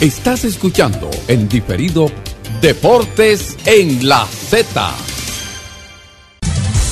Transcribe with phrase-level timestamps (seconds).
[0.00, 2.10] Estás escuchando en diferido
[2.60, 4.94] Deportes en la Z.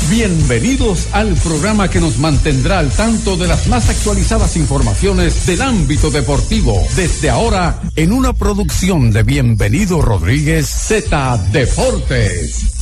[0.08, 6.10] Bienvenidos al programa que nos mantendrá al tanto de las más actualizadas informaciones del ámbito
[6.10, 6.82] deportivo.
[6.96, 12.73] Desde ahora, en una producción de Bienvenido Rodríguez Z Deportes.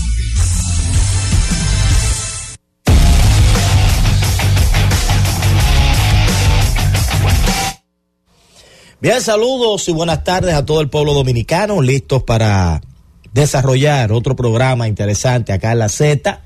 [9.03, 12.81] Bien, saludos y buenas tardes a todo el pueblo dominicano, listos para
[13.33, 16.41] desarrollar otro programa interesante acá en la Z,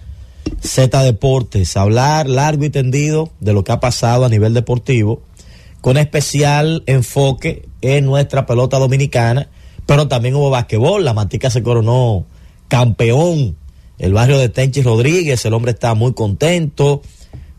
[0.62, 5.20] Z Deportes, hablar largo y tendido de lo que ha pasado a nivel deportivo,
[5.82, 9.50] con especial enfoque en nuestra pelota dominicana,
[9.84, 12.24] pero también hubo basquetbol, la Matica se coronó
[12.68, 13.54] campeón,
[13.98, 17.02] el barrio de Tenchi Rodríguez, el hombre está muy contento,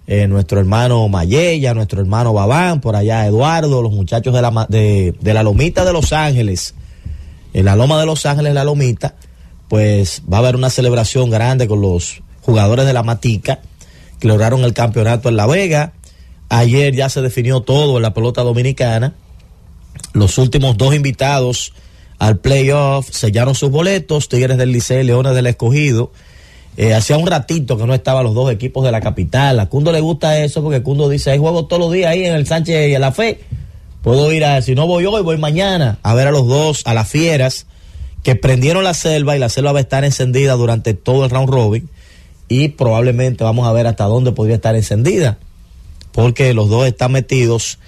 [0.08, 5.14] eh, nuestro hermano Mayella, nuestro hermano Babán, por allá Eduardo, los muchachos de la, de,
[5.22, 6.76] la Lomita de Los Ángeles,
[7.54, 9.16] en la Loma de Los Ángeles, la Lomita,
[9.68, 13.60] pues va a haber una celebración grande con los jugadores de la Matica
[14.20, 15.94] que lograron el campeonato en La Vega.
[16.50, 19.14] Ayer ya se definió todo en la pelota dominicana.
[20.14, 21.74] Los últimos dos invitados
[22.18, 26.14] al playoff sellaron sus boletos, Tigres del Liceo y Leones del Escogido.
[26.78, 29.60] Eh, hacía un ratito que no estaban los dos equipos de la capital.
[29.60, 32.36] A Cundo le gusta eso porque Cundo dice, hay juegos todos los días ahí en
[32.36, 33.42] el Sánchez y en la Fe.
[34.04, 36.94] Puedo ir a, si no voy hoy, voy mañana a ver a los dos, a
[36.94, 37.66] las fieras,
[38.22, 41.50] que prendieron la selva y la selva va a estar encendida durante todo el round
[41.50, 41.90] robin
[42.48, 45.40] y probablemente vamos a ver hasta dónde podría estar encendida,
[46.12, 47.80] porque los dos están metidos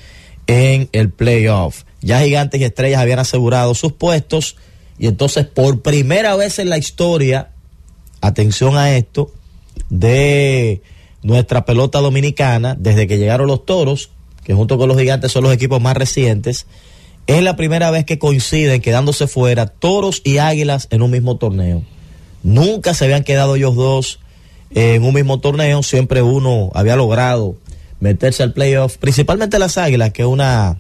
[0.48, 1.84] en el playoff.
[2.02, 4.56] Ya Gigantes y Estrellas habían asegurado sus puestos
[4.98, 7.52] y entonces por primera vez en la historia
[8.22, 9.32] atención a esto,
[9.90, 10.82] de
[11.22, 14.10] nuestra pelota dominicana, desde que llegaron los toros,
[14.44, 16.66] que junto con los gigantes son los equipos más recientes,
[17.28, 21.84] es la primera vez que coinciden quedándose fuera toros y águilas en un mismo torneo.
[22.42, 24.20] Nunca se habían quedado ellos dos
[24.72, 27.56] en un mismo torneo, siempre uno había logrado
[28.00, 30.80] meterse al playoff, principalmente las águilas, que es una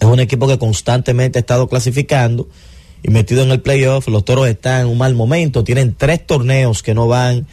[0.00, 2.48] es un equipo que constantemente ha estado clasificando
[3.02, 4.08] y metido en el playoff.
[4.08, 7.46] Los toros están en un mal momento, tienen tres torneos que no van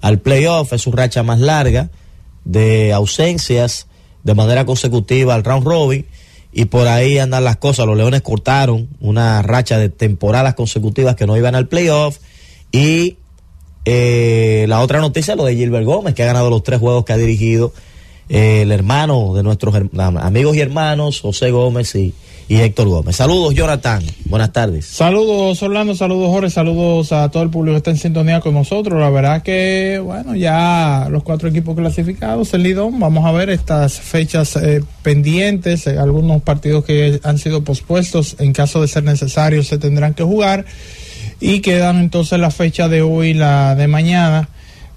[0.00, 1.90] al playoff, es su racha más larga
[2.44, 3.86] de ausencias
[4.24, 6.06] de manera consecutiva al round robin
[6.52, 7.86] y por ahí andan las cosas.
[7.86, 12.18] Los Leones cortaron una racha de temporadas consecutivas que no iban al playoff
[12.72, 13.18] y
[13.84, 17.12] eh, la otra noticia lo de Gilbert Gómez que ha ganado los tres juegos que
[17.12, 17.72] ha dirigido
[18.28, 22.12] eh, el hermano de nuestros amigos y hermanos José Gómez y
[22.48, 23.16] y Héctor Gómez.
[23.16, 24.02] Saludos, Jonathan.
[24.24, 24.86] Buenas tardes.
[24.86, 25.94] Saludos, Orlando.
[25.94, 26.50] Saludos, Jorge.
[26.50, 28.98] Saludos a todo el público que está en sintonía con nosotros.
[28.98, 34.00] La verdad que, bueno, ya los cuatro equipos clasificados, el Lidón, vamos a ver estas
[34.00, 39.62] fechas eh, pendientes, eh, algunos partidos que han sido pospuestos, en caso de ser necesario,
[39.62, 40.64] se tendrán que jugar.
[41.40, 44.48] Y quedan entonces la fecha de hoy, la de mañana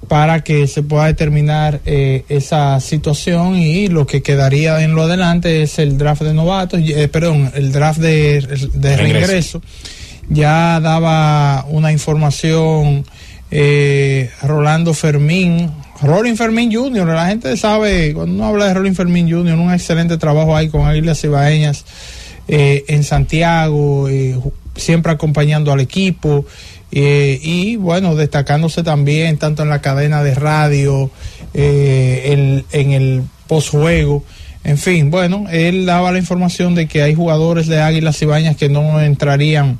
[0.07, 5.61] para que se pueda determinar eh, esa situación y lo que quedaría en lo adelante
[5.61, 9.61] es el draft de novatos, eh, perdón, el draft de, de reingreso.
[10.29, 13.05] Ya daba una información
[13.51, 15.69] eh, Rolando Fermín,
[16.01, 20.17] Rolling Fermín Jr., la gente sabe, cuando uno habla de Rolling Fermín Jr., un excelente
[20.17, 21.85] trabajo ahí con Águilas Ibaeñas
[22.47, 24.07] eh, en Santiago,
[24.75, 26.45] siempre acompañando al equipo.
[26.91, 31.09] Eh, y bueno, destacándose también tanto en la cadena de radio,
[31.53, 34.23] eh, en el postjuego.
[34.63, 38.69] En fin, bueno, él daba la información de que hay jugadores de Águilas Ibañas que
[38.69, 39.79] no entrarían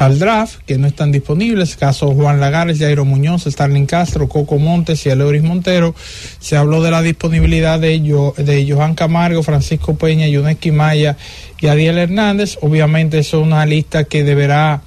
[0.00, 5.04] al draft, que no están disponibles, caso Juan Lagares, Jairo Muñoz, Starling Castro, Coco Montes
[5.04, 5.94] y Aleuris Montero.
[6.38, 11.18] Se habló de la disponibilidad de, ellos de Johan Camargo, Francisco Peña, Yuneski Maya
[11.60, 12.56] y Ariel Hernández.
[12.62, 14.80] Obviamente es una lista que deberá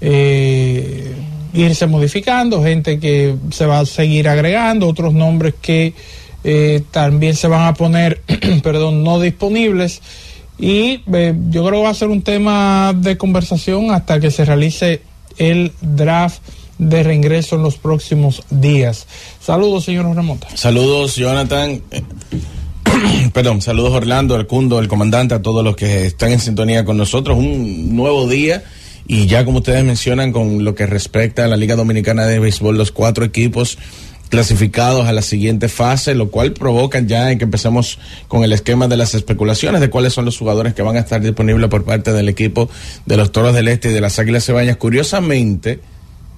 [0.00, 1.14] eh,
[1.52, 5.94] irse modificando, gente que se va a seguir agregando, otros nombres que
[6.44, 8.22] eh, también se van a poner,
[8.62, 10.00] perdón, no disponibles.
[10.58, 14.44] Y eh, yo creo que va a ser un tema de conversación hasta que se
[14.44, 15.02] realice
[15.38, 16.42] el draft
[16.78, 19.06] de reingreso en los próximos días.
[19.40, 20.48] Saludos, señor Remonta.
[20.54, 21.82] Saludos, Jonathan.
[23.32, 27.38] Perdón, saludos Orlando, al el comandante, a todos los que están en sintonía con nosotros.
[27.38, 28.64] Un nuevo día
[29.12, 32.78] y ya como ustedes mencionan, con lo que respecta a la Liga Dominicana de Béisbol,
[32.78, 33.76] los cuatro equipos
[34.28, 37.98] clasificados a la siguiente fase, lo cual provoca ya que empecemos
[38.28, 41.20] con el esquema de las especulaciones de cuáles son los jugadores que van a estar
[41.20, 42.70] disponibles por parte del equipo
[43.04, 44.76] de los Toros del Este y de las Águilas Cebañas.
[44.76, 45.80] Curiosamente,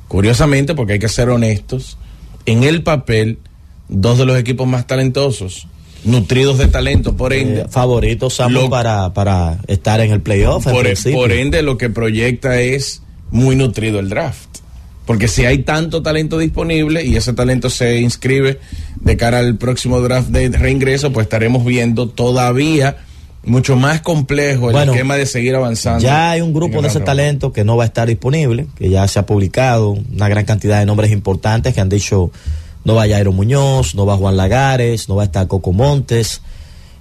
[0.08, 1.98] curiosamente, porque hay que ser honestos,
[2.46, 3.38] en el papel,
[3.90, 5.68] dos de los equipos más talentosos
[6.04, 7.60] nutridos de talento, por ende.
[7.62, 10.64] Eh, favoritos Lo- para, para estar en el playoff.
[10.64, 11.18] por, principio.
[11.18, 14.48] por ende, lo que proyecta es muy nutrido el draft.
[15.06, 18.60] Porque si hay tanto talento disponible y ese talento se inscribe
[19.00, 22.98] de cara al próximo draft de reingreso, pues estaremos viendo todavía
[23.44, 26.00] mucho más complejo el Bueno, esquema de seguir avanzando.
[26.04, 29.06] Ya hay un grupo de ese talento que no va a estar disponible, que ya
[29.08, 32.30] se ha publicado una gran cantidad de nombres importantes que han dicho
[32.84, 36.42] no va Jairo Muñoz, no va Juan Lagares, no va a estar Coco Montes.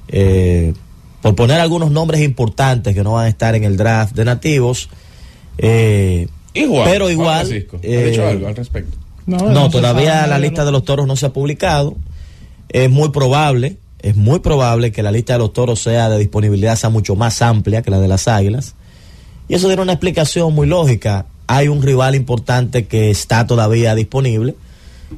[0.08, 0.74] eh,
[1.22, 4.90] por poner algunos nombres importantes que no van a estar en el draft de nativos.
[5.58, 7.48] eh, Juan, pero Juan igual.
[7.48, 8.98] Francisco, ¿ha eh, dicho algo al respecto?
[9.28, 10.66] no, todavía sabe, la no, lista no.
[10.66, 11.96] de los toros no se ha publicado.
[12.70, 16.76] Es muy probable, es muy probable que la lista de los toros sea de disponibilidad
[16.76, 18.76] sea mucho más amplia que la de las águilas.
[19.48, 21.28] Y eso tiene una explicación muy lógica.
[21.48, 24.56] Hay un rival importante que está todavía disponible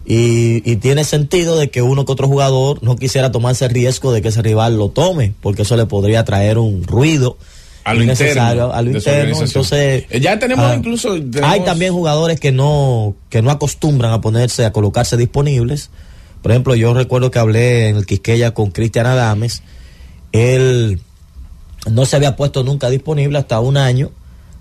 [0.05, 4.11] y, y tiene sentido de que uno que otro jugador no quisiera tomarse el riesgo
[4.11, 7.37] de que ese rival lo tome, porque eso le podría traer un ruido
[7.83, 9.41] A lo innecesario interno a lo interno.
[9.43, 14.21] Entonces, ya tenemos ah, incluso- tenemos- Hay también jugadores que no, que no acostumbran a
[14.21, 15.89] ponerse, a colocarse disponibles.
[16.41, 19.63] Por ejemplo, yo recuerdo que hablé en el Quisqueya con Cristian Adames.
[20.33, 21.01] Él
[21.89, 24.11] no se había puesto nunca disponible hasta un año,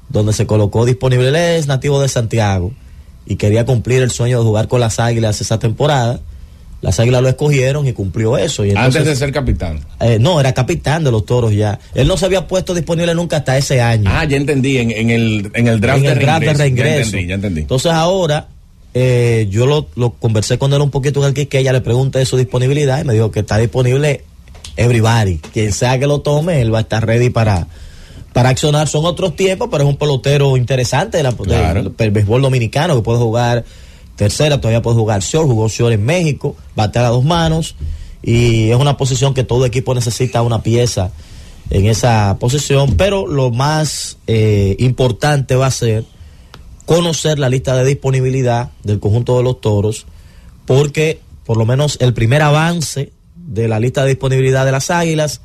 [0.08, 1.28] donde se colocó disponible.
[1.28, 2.72] Él es nativo de Santiago
[3.26, 6.20] y quería cumplir el sueño de jugar con las Águilas esa temporada.
[6.80, 8.64] Las Águilas lo escogieron y cumplió eso.
[8.64, 9.78] Y entonces, Antes de ser capitán.
[10.00, 11.78] eh, no, era capitán de los toros ya.
[11.94, 15.10] Él no se había puesto disponible nunca hasta ese año Ah, ya entendí, en, en
[15.10, 16.58] el, en el draft, en el de, draft de reingreso.
[16.58, 17.10] reingreso.
[17.12, 17.60] Ya entendí, ya entendí.
[17.60, 18.48] Entonces ahora
[18.94, 22.18] eh, yo lo, lo conversé con él un poquito en el que ella le pregunté
[22.18, 24.24] de su disponibilidad y me dijo que está disponible
[24.76, 25.38] everybody.
[25.52, 27.68] Quien sea que lo tome, él va a estar ready para,
[28.32, 28.88] para accionar.
[28.88, 31.90] Son otros tiempos, pero es un pelotero interesante de Claro.
[31.90, 33.64] del béisbol dominicano que puede jugar
[34.16, 37.74] tercera, todavía puede jugar short, jugó short en México, batear a dos manos
[38.22, 41.10] y es una posición que todo equipo necesita una pieza
[41.70, 46.04] en esa posición, pero lo más eh, importante va a ser
[46.84, 50.06] conocer la lista de disponibilidad del conjunto de los toros,
[50.66, 55.40] porque por lo menos el primer avance de la lista de disponibilidad de las águilas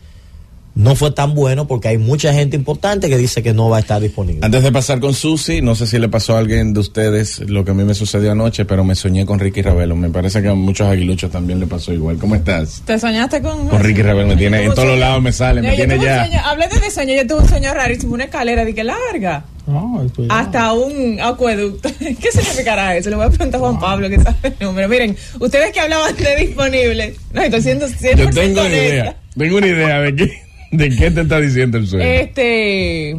[0.78, 3.80] no fue tan bueno porque hay mucha gente importante que dice que no va a
[3.80, 4.42] estar disponible.
[4.46, 7.66] Antes de pasar con Susi, no sé si le pasó a alguien de ustedes lo
[7.66, 9.96] que a mí me sucedió anoche, pero me soñé con Ricky Ravelo.
[9.96, 12.18] Me parece que a muchos aguiluchos también le pasó igual.
[12.18, 12.84] ¿Cómo estás?
[12.86, 13.68] ¿Te soñaste con.?
[13.70, 16.26] Con Ricky Ravelo me tiene, en todos los lados me sale, me Yo tiene ya.
[16.26, 19.46] sueño- Hablando de sueño, yo tuve un sueño rarísimo, una escalera de que larga.
[19.66, 20.40] Cuidado.
[20.40, 21.90] Hasta un acueducto.
[22.00, 23.10] ¿Qué significará eso?
[23.10, 24.88] Le voy a preguntar a Juan Pablo que sabe el número.
[24.88, 27.18] Miren, ustedes que hablaban de disponibles.
[27.34, 30.42] No, estoy siendo 100% Yo tengo una idea, tengo una idea de qué,
[30.72, 32.06] de qué te está diciendo el sueño.
[32.06, 33.16] Este.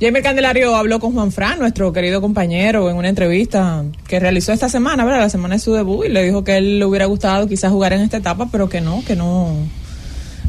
[0.00, 4.68] Jaime Candelario habló con Juan Fran, nuestro querido compañero, en una entrevista que realizó esta
[4.68, 5.20] semana, ¿verdad?
[5.20, 7.92] La semana de su debut, y le dijo que él le hubiera gustado quizás jugar
[7.92, 9.54] en esta etapa, pero que no, que no.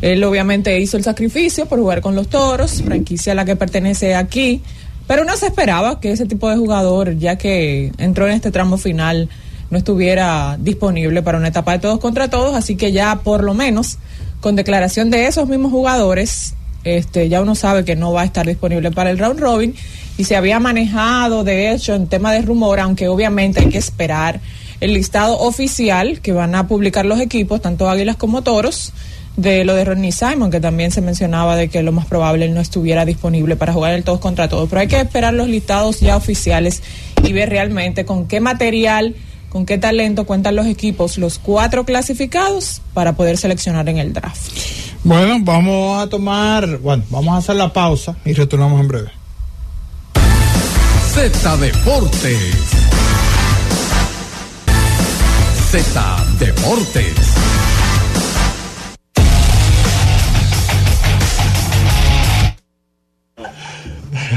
[0.02, 4.16] Él obviamente hizo el sacrificio por jugar con los toros, franquicia a la que pertenece
[4.16, 4.64] aquí,
[5.06, 8.78] pero no se esperaba que ese tipo de jugador, ya que entró en este tramo
[8.78, 9.30] final,
[9.70, 13.54] no estuviera disponible para una etapa de todos contra todos, así que ya por lo
[13.54, 14.00] menos
[14.44, 16.54] con declaración de esos mismos jugadores,
[16.84, 19.74] este, ya uno sabe que no va a estar disponible para el round robin
[20.18, 24.42] y se había manejado de hecho en tema de rumor, aunque obviamente hay que esperar
[24.82, 28.92] el listado oficial que van a publicar los equipos, tanto Águilas como Toros,
[29.38, 32.60] de lo de Ronnie Simon, que también se mencionaba de que lo más probable no
[32.60, 34.68] estuviera disponible para jugar el todos contra todos.
[34.68, 36.84] Pero hay que esperar los listados ya oficiales
[37.24, 39.16] y ver realmente con qué material,
[39.54, 44.52] con qué talento cuentan los equipos, los cuatro clasificados, para poder seleccionar en el draft.
[45.04, 49.12] Bueno, vamos a tomar, bueno, vamos a hacer la pausa y retornamos en breve.
[51.14, 52.56] Z Deportes.
[55.70, 57.14] Z Deportes.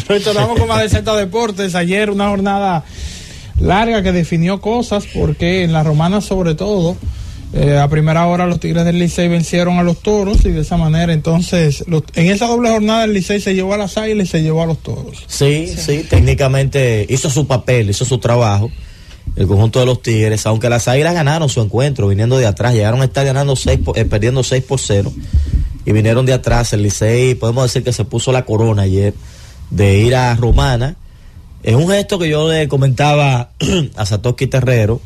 [0.08, 1.74] Retornamos con más de Z Deportes.
[1.74, 2.84] Ayer una jornada
[3.60, 6.96] larga que definió cosas porque en la romana sobre todo
[7.52, 10.76] eh, a primera hora los Tigres del Licey vencieron a los Toros y de esa
[10.76, 14.30] manera entonces los- en esa doble jornada el Licey se llevó a las Águilas y
[14.30, 15.22] se llevó a los Toros.
[15.26, 18.70] Sí, sí, técnicamente hizo su papel, hizo su trabajo.
[19.36, 23.00] El conjunto de los Tigres, aunque las Águilas ganaron su encuentro viniendo de atrás, llegaron
[23.02, 25.12] a estar ganando seis por- eh, perdiendo 6 por 0
[25.84, 26.72] y vinieron de atrás.
[26.72, 29.14] El Licey, podemos decir que se puso la corona ayer
[29.70, 30.96] de ir a Romana.
[31.66, 33.50] Es un gesto que yo le comentaba
[33.96, 35.02] a Satoshi Terrero,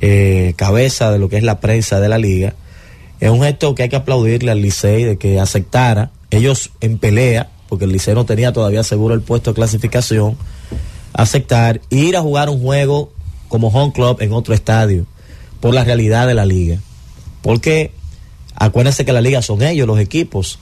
[0.00, 2.54] eh, cabeza de lo que es la prensa de la liga.
[3.20, 6.10] Es un gesto que hay que aplaudirle al Licey de que aceptara.
[6.30, 10.36] Ellos en pelea, porque el Licey no tenía todavía seguro el puesto de clasificación,
[11.12, 13.12] aceptar ir a jugar un juego
[13.46, 15.06] como home club en otro estadio,
[15.60, 16.80] por la realidad de la liga.
[17.42, 17.92] Porque
[18.54, 20.58] Acuérdense que la liga son ellos, los equipos.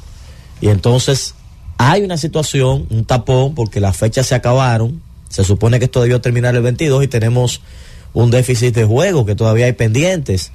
[0.61, 1.35] Y entonces
[1.77, 5.03] hay una situación, un tapón, porque las fechas se acabaron.
[5.31, 7.63] Se supone que esto debió terminar el 22 y tenemos
[8.13, 10.53] un déficit de juego que todavía hay pendientes.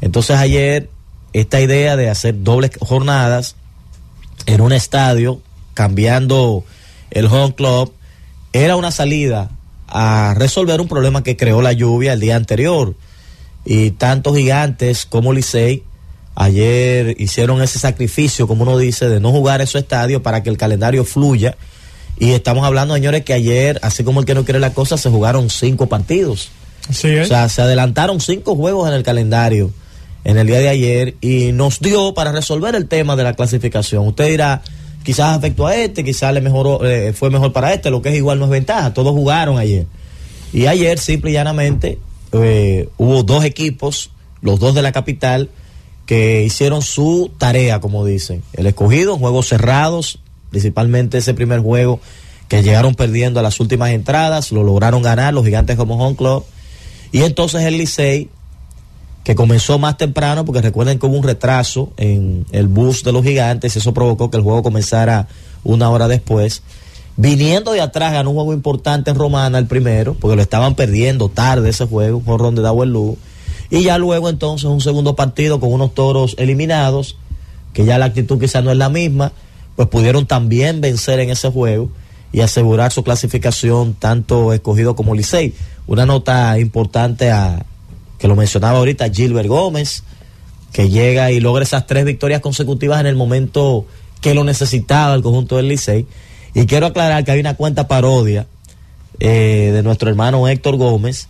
[0.00, 0.90] Entonces ayer
[1.32, 3.54] esta idea de hacer dobles jornadas
[4.46, 5.40] en un estadio,
[5.74, 6.64] cambiando
[7.10, 7.92] el home club,
[8.52, 9.50] era una salida
[9.88, 12.94] a resolver un problema que creó la lluvia el día anterior.
[13.64, 15.84] Y tanto gigantes como Licey
[16.34, 20.56] ayer hicieron ese sacrificio, como uno dice, de no jugar esos estadios para que el
[20.56, 21.56] calendario fluya.
[22.18, 25.10] Y estamos hablando, señores, que ayer, así como el que no quiere la cosa, se
[25.10, 26.50] jugaron cinco partidos.
[26.90, 29.72] Sí, O sea, se adelantaron cinco juegos en el calendario
[30.24, 34.06] en el día de ayer y nos dio para resolver el tema de la clasificación.
[34.06, 34.62] Usted dirá,
[35.02, 38.16] quizás afectó a este, quizás le mejoró, eh, fue mejor para este, lo que es
[38.16, 38.92] igual no es ventaja.
[38.94, 39.86] Todos jugaron ayer.
[40.52, 41.98] Y ayer, simple y llanamente,
[42.32, 45.50] eh, hubo dos equipos, los dos de la capital,
[46.06, 48.42] que hicieron su tarea, como dicen.
[48.54, 50.20] El escogido, juegos cerrados,
[50.54, 51.98] principalmente ese primer juego
[52.46, 56.44] que llegaron perdiendo a las últimas entradas, lo lograron ganar los gigantes como home club.
[57.10, 58.28] Y entonces el Licey,
[59.24, 63.24] que comenzó más temprano, porque recuerden que hubo un retraso en el bus de los
[63.24, 65.26] gigantes, eso provocó que el juego comenzara
[65.64, 66.62] una hora después.
[67.16, 71.28] Viniendo de atrás, ganó un juego importante en Romana, el primero, porque lo estaban perdiendo
[71.30, 73.16] tarde ese juego, un jorrón de Dawel Lugo.
[73.70, 77.16] Y ya luego entonces un segundo partido con unos toros eliminados,
[77.72, 79.32] que ya la actitud quizá no es la misma,
[79.76, 81.90] pues pudieron también vencer en ese juego
[82.32, 85.54] y asegurar su clasificación tanto escogido como Licey.
[85.86, 87.64] Una nota importante a,
[88.18, 90.02] que lo mencionaba ahorita, Gilbert Gómez,
[90.72, 93.86] que llega y logra esas tres victorias consecutivas en el momento
[94.20, 96.06] que lo necesitaba el conjunto del Licey.
[96.54, 98.46] Y quiero aclarar que hay una cuenta parodia
[99.20, 101.28] eh, de nuestro hermano Héctor Gómez,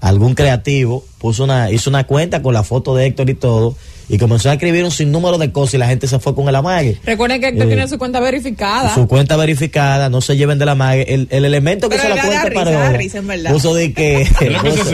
[0.00, 3.74] algún creativo, puso una, hizo una cuenta con la foto de Héctor y todo,
[4.08, 6.54] y comenzó a escribir un sinnúmero de cosas y la gente se fue con el
[6.54, 6.98] amague.
[7.04, 8.94] Recuerden que Héctor Eh, tiene su cuenta verificada.
[8.94, 11.06] Su cuenta verificada, no se lleven de la mague.
[11.12, 13.50] El, el elemento que Pero hizo la cuenta verdad.
[13.50, 14.26] puso de que
[14.62, 14.84] puso,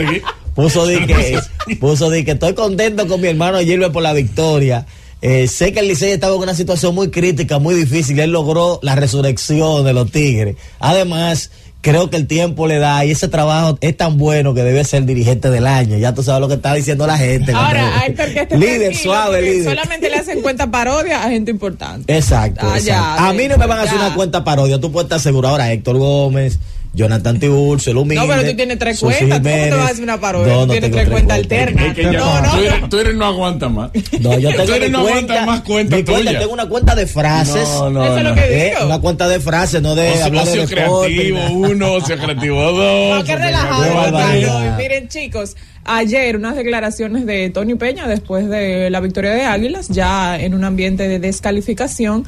[0.55, 1.39] puso de que
[1.79, 4.85] puso de que estoy contento con mi hermano Gilbert por la victoria.
[5.21, 8.19] Eh, sé que el Licey estaba en una situación muy crítica, muy difícil.
[8.19, 10.57] Él logró la resurrección de los Tigres.
[10.79, 11.49] Además,
[11.83, 15.03] creo que el tiempo le da y ese trabajo es tan bueno que debe ser
[15.03, 15.97] dirigente del año.
[15.97, 17.51] Ya tú sabes lo que está diciendo la gente.
[17.51, 19.75] Ahora, Héctor que esté líder suave, líder.
[19.75, 22.15] Solamente le hacen cuenta parodia a gente importante.
[22.15, 22.65] Exacto.
[22.67, 24.07] Ah, ya, a mí no me van a hacer ya.
[24.07, 24.79] una cuenta parodia.
[24.79, 26.57] Tú puedes estar seguro ahora, Héctor Gómez,
[26.95, 28.21] Jonathan Tiburcio, el humilde.
[28.23, 29.39] No, pero tú tienes tres Susi cuentas.
[29.39, 29.77] ¿Cómo te Jiménez.
[29.77, 30.53] vas a hacer una parodia?
[30.53, 31.59] No, Tú no tienes tengo tres cuentas cuentas.
[31.59, 31.85] alternas.
[31.87, 32.51] Es que ya No, no.
[32.51, 33.91] Twitter, Twitter no aguanta más.
[34.21, 36.39] No, yo tengo Twitter no aguanta cuenta, más cuenta mi cuenta, tuya.
[36.39, 37.67] tengo una cuenta de frases.
[37.67, 38.85] No, no, Eso es lo que eh, digo.
[38.85, 43.17] una cuenta de frases, no de Ocio, hablar de creativo uno, ocio creativo dos.
[43.17, 43.83] No, qué relajado.
[43.83, 44.11] Qué.
[44.43, 44.77] Carlos.
[44.77, 50.39] Miren, chicos, ayer unas declaraciones de Tony Peña después de la victoria de Águilas, ya
[50.39, 52.23] en un ambiente de descalificación,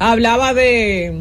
[0.00, 1.14] hablaba de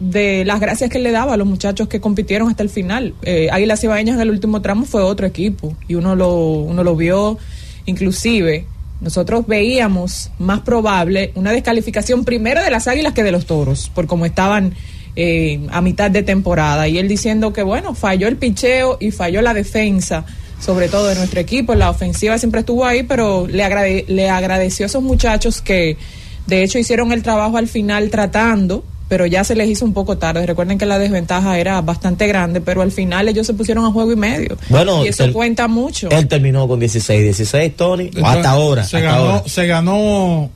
[0.00, 3.14] de las gracias que le daba a los muchachos que compitieron hasta el final.
[3.22, 6.96] Eh, Águilas Ibaeñas en el último tramo fue otro equipo y uno lo, uno lo
[6.96, 7.38] vio,
[7.86, 8.64] inclusive
[9.00, 14.06] nosotros veíamos más probable una descalificación primero de las Águilas que de los Toros, por
[14.06, 14.74] cómo estaban
[15.16, 16.86] eh, a mitad de temporada.
[16.88, 20.24] Y él diciendo que, bueno, falló el picheo y falló la defensa,
[20.60, 21.74] sobre todo de nuestro equipo.
[21.74, 25.96] La ofensiva siempre estuvo ahí, pero le, agrade- le agradeció a esos muchachos que,
[26.46, 30.16] de hecho, hicieron el trabajo al final tratando pero ya se les hizo un poco
[30.16, 30.46] tarde.
[30.46, 34.12] Recuerden que la desventaja era bastante grande, pero al final ellos se pusieron a juego
[34.12, 34.56] y medio.
[34.70, 36.08] Bueno, y eso el- cuenta mucho.
[36.10, 38.08] Él terminó con 16, 16, Tony.
[38.22, 38.84] hasta ahora.
[38.84, 39.42] Se hasta ganó, ahora.
[39.48, 40.50] se ganó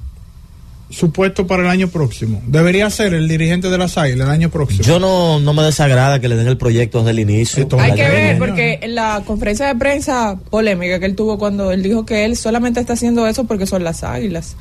[0.90, 2.40] su puesto para el año próximo.
[2.46, 4.84] Debería ser el dirigente de las Águilas el año próximo.
[4.84, 7.64] Yo no, no me desagrada que le den el proyecto desde el inicio.
[7.64, 11.16] Esto- Hay que que ver, viene, porque en la conferencia de prensa polémica que él
[11.16, 14.54] tuvo cuando él dijo que él solamente está haciendo eso porque son las águilas.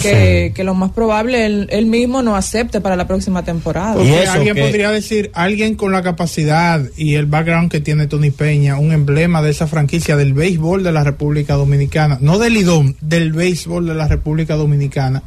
[0.00, 0.54] Que, Sí.
[0.54, 3.94] que lo más probable él, él mismo no acepte para la próxima temporada.
[3.94, 7.80] Y Porque eso alguien que- podría decir, alguien con la capacidad y el background que
[7.80, 12.38] tiene Tony Peña, un emblema de esa franquicia del béisbol de la República Dominicana, no
[12.38, 15.22] del IDOM, del béisbol de la República Dominicana,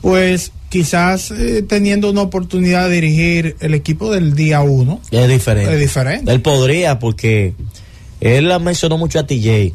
[0.00, 5.74] pues quizás eh, teniendo una oportunidad de dirigir el equipo del día uno, Es diferente.
[5.74, 6.32] es diferente.
[6.32, 7.54] Él podría, porque
[8.20, 9.72] él la mencionó mucho a TJ.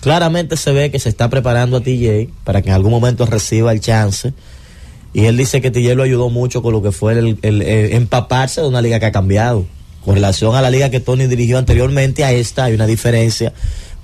[0.00, 3.72] Claramente se ve que se está preparando a TJ para que en algún momento reciba
[3.72, 4.32] el chance.
[5.12, 8.66] Y él dice que TJ lo ayudó mucho con lo que fue el, empaparse de
[8.66, 9.66] una liga que ha cambiado.
[10.04, 13.52] Con relación a la liga que Tony dirigió anteriormente, a esta hay una diferencia.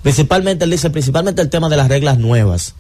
[0.02, 2.75] Principalmente, él dice, principalmente el tema de las reglas nuevas.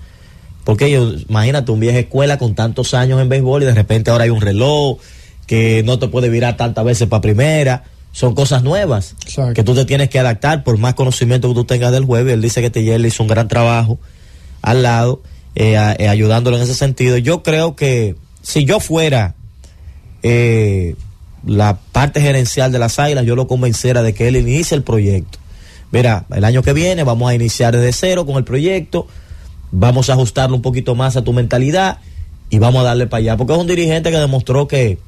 [0.64, 4.24] Porque ellos, imagínate, un vieja escuela con tantos años en béisbol y de repente ahora
[4.24, 4.98] hay un reloj
[5.46, 7.84] que no te puede virar tantas veces para primera.
[8.12, 9.54] Son cosas nuevas Exacto.
[9.54, 12.28] que tú te tienes que adaptar por más conocimiento que tú tengas del juego.
[12.28, 13.98] Y él dice que TJ le hizo un gran trabajo
[14.62, 15.22] al lado
[15.54, 17.16] eh, eh, ayudándolo en ese sentido.
[17.18, 19.34] Yo creo que si yo fuera
[20.22, 20.94] eh,
[21.44, 25.38] la parte gerencial de las águilas, yo lo convenciera de que él inicie el proyecto.
[25.92, 29.06] Mira, el año que viene vamos a iniciar desde cero con el proyecto,
[29.72, 31.98] vamos a ajustarlo un poquito más a tu mentalidad
[32.48, 33.36] y vamos a darle para allá.
[33.36, 34.98] Porque es un dirigente que demostró que,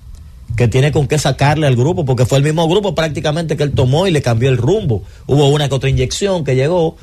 [0.56, 3.72] que tiene con qué sacarle al grupo, porque fue el mismo grupo prácticamente que él
[3.72, 5.02] tomó y le cambió el rumbo.
[5.26, 6.96] Hubo una que otra inyección que llegó,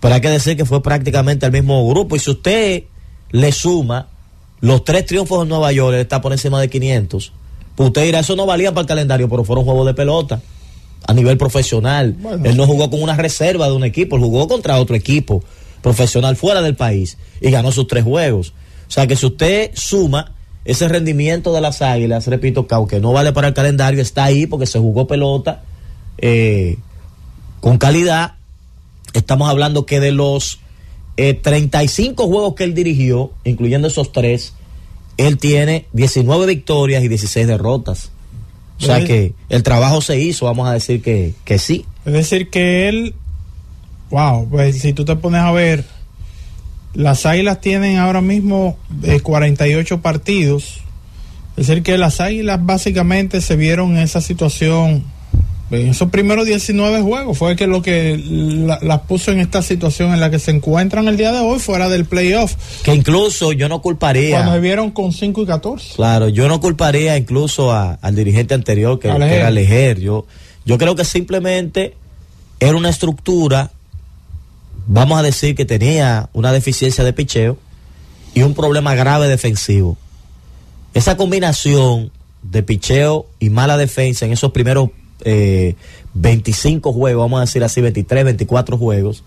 [0.00, 2.16] pero hay que decir que fue prácticamente el mismo grupo.
[2.16, 2.84] Y si usted
[3.30, 4.08] le suma
[4.60, 7.32] los tres triunfos en Nueva York, él está por encima de 500
[7.76, 10.40] Usted dirá, eso no valía para el calendario, pero fueron juegos de pelota
[11.06, 12.16] a nivel profesional.
[12.44, 15.42] Él no jugó con una reserva de un equipo, él jugó contra otro equipo
[15.82, 18.54] profesional fuera del país y ganó sus tres juegos.
[18.88, 20.33] O sea que si usted suma
[20.64, 24.46] ese rendimiento de las águilas, repito, que aunque no vale para el calendario, está ahí
[24.46, 25.62] porque se jugó pelota
[26.18, 26.78] eh,
[27.60, 28.34] con calidad.
[29.12, 30.60] Estamos hablando que de los
[31.16, 34.54] 35 eh, juegos que él dirigió, incluyendo esos tres,
[35.16, 38.10] él tiene 19 victorias y 16 derrotas.
[38.80, 41.86] O sea que el trabajo se hizo, vamos a decir que, que sí.
[42.04, 43.14] Es decir, que él,
[44.10, 45.84] wow, pues si tú te pones a ver,
[46.94, 48.76] las Águilas tienen ahora mismo
[49.22, 50.80] 48 eh, partidos.
[51.56, 55.04] Es decir, que las Águilas básicamente se vieron en esa situación
[55.70, 58.22] en esos primeros 19 juegos fue que lo que
[58.82, 61.88] las puso en esta situación en la que se encuentran el día de hoy fuera
[61.88, 62.54] del playoff.
[62.82, 64.36] Que incluso yo no culparía.
[64.36, 65.94] Cuando se vieron con 5 y 14.
[65.96, 70.00] Claro, yo no culparía incluso al dirigente anterior que, era Lejer.
[70.00, 70.26] Yo,
[70.64, 71.94] yo creo que simplemente
[72.60, 73.70] era una estructura,
[74.86, 77.58] vamos a decir que tenía una deficiencia de picheo
[78.34, 79.96] y un problema grave defensivo.
[80.92, 82.10] Esa combinación
[82.42, 84.90] de picheo y mala defensa en esos primeros
[85.24, 85.76] eh,
[86.14, 89.24] 25 juegos, vamos a decir así, 23, 24 juegos,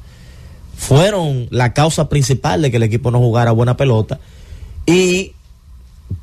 [0.76, 4.20] fueron la causa principal de que el equipo no jugara buena pelota.
[4.86, 5.34] Y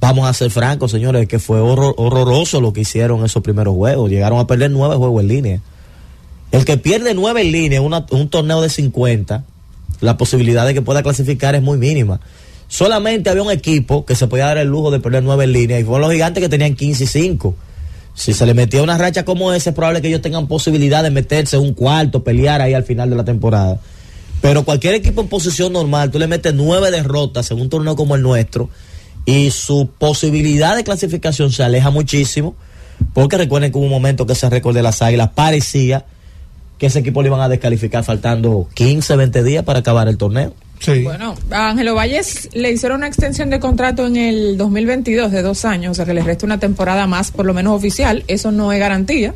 [0.01, 4.11] vamos a ser francos, señores, que fue horroroso lo que hicieron esos primeros juegos.
[4.11, 5.61] Llegaron a perder nueve juegos en línea.
[6.55, 9.43] El que pierde nueve en línea, un torneo de 50,
[10.01, 12.21] la posibilidad de que pueda clasificar es muy mínima.
[12.69, 15.81] Solamente había un equipo que se podía dar el lujo de perder nueve en línea
[15.81, 17.57] y fueron los gigantes que tenían 15 y 5.
[18.15, 21.11] Si se le metía una racha como esa, es probable que ellos tengan posibilidad de
[21.11, 23.81] meterse en un cuarto, pelear ahí al final de la temporada.
[24.41, 28.15] Pero cualquier equipo en posición normal, tú le metes nueve derrotas en un torneo como
[28.15, 28.71] el nuestro
[29.27, 32.55] y su posibilidad de clasificación se aleja muchísimo.
[33.13, 36.05] Porque recuerden que hubo un momento que ese récord de las águilas parecía
[36.85, 40.53] que ese equipo le iban a descalificar faltando 15, 20 días para acabar el torneo.
[41.03, 45.65] Bueno, a Ángelo Valles le hicieron una extensión de contrato en el 2022 de dos
[45.65, 48.23] años, o sea que le resta una temporada más, por lo menos oficial.
[48.29, 49.35] Eso no es garantía,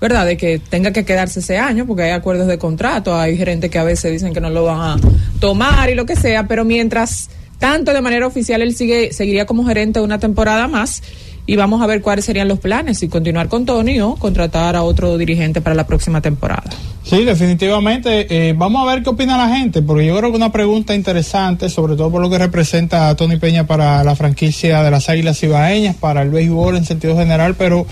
[0.00, 0.26] ¿verdad?
[0.26, 3.78] De que tenga que quedarse ese año, porque hay acuerdos de contrato, hay gerentes que
[3.78, 5.00] a veces dicen que no lo van a
[5.38, 7.30] tomar y lo que sea, pero mientras
[7.60, 11.00] tanto de manera oficial él sigue seguiría como gerente una temporada más
[11.48, 14.82] y vamos a ver cuáles serían los planes, si continuar con Tony o contratar a
[14.82, 16.64] otro dirigente para la próxima temporada.
[17.04, 18.50] Sí, definitivamente.
[18.50, 21.70] Eh, vamos a ver qué opina la gente, porque yo creo que una pregunta interesante,
[21.70, 25.42] sobre todo por lo que representa a Tony Peña para la franquicia de las Águilas
[25.42, 27.86] Ibaeñas, para el béisbol en sentido general, pero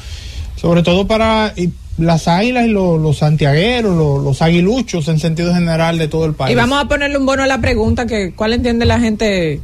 [0.56, 1.54] sobre todo para
[1.96, 6.52] las águilas y los, santiagueros, los, aguiluchos en sentido general de todo el país.
[6.52, 9.62] Y vamos a ponerle un bono a la pregunta, que ¿cuál entiende la gente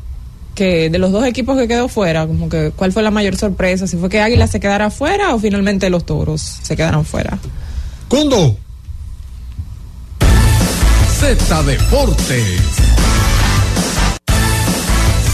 [0.54, 3.86] que de los dos equipos que quedó fuera, como que cuál fue la mayor sorpresa,
[3.86, 7.38] si fue que Águila se quedara fuera o finalmente los Toros se quedaron fuera.
[8.08, 8.56] Cundo.
[11.20, 12.60] Z Deportes.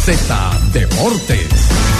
[0.04, 1.97] Z Deportes.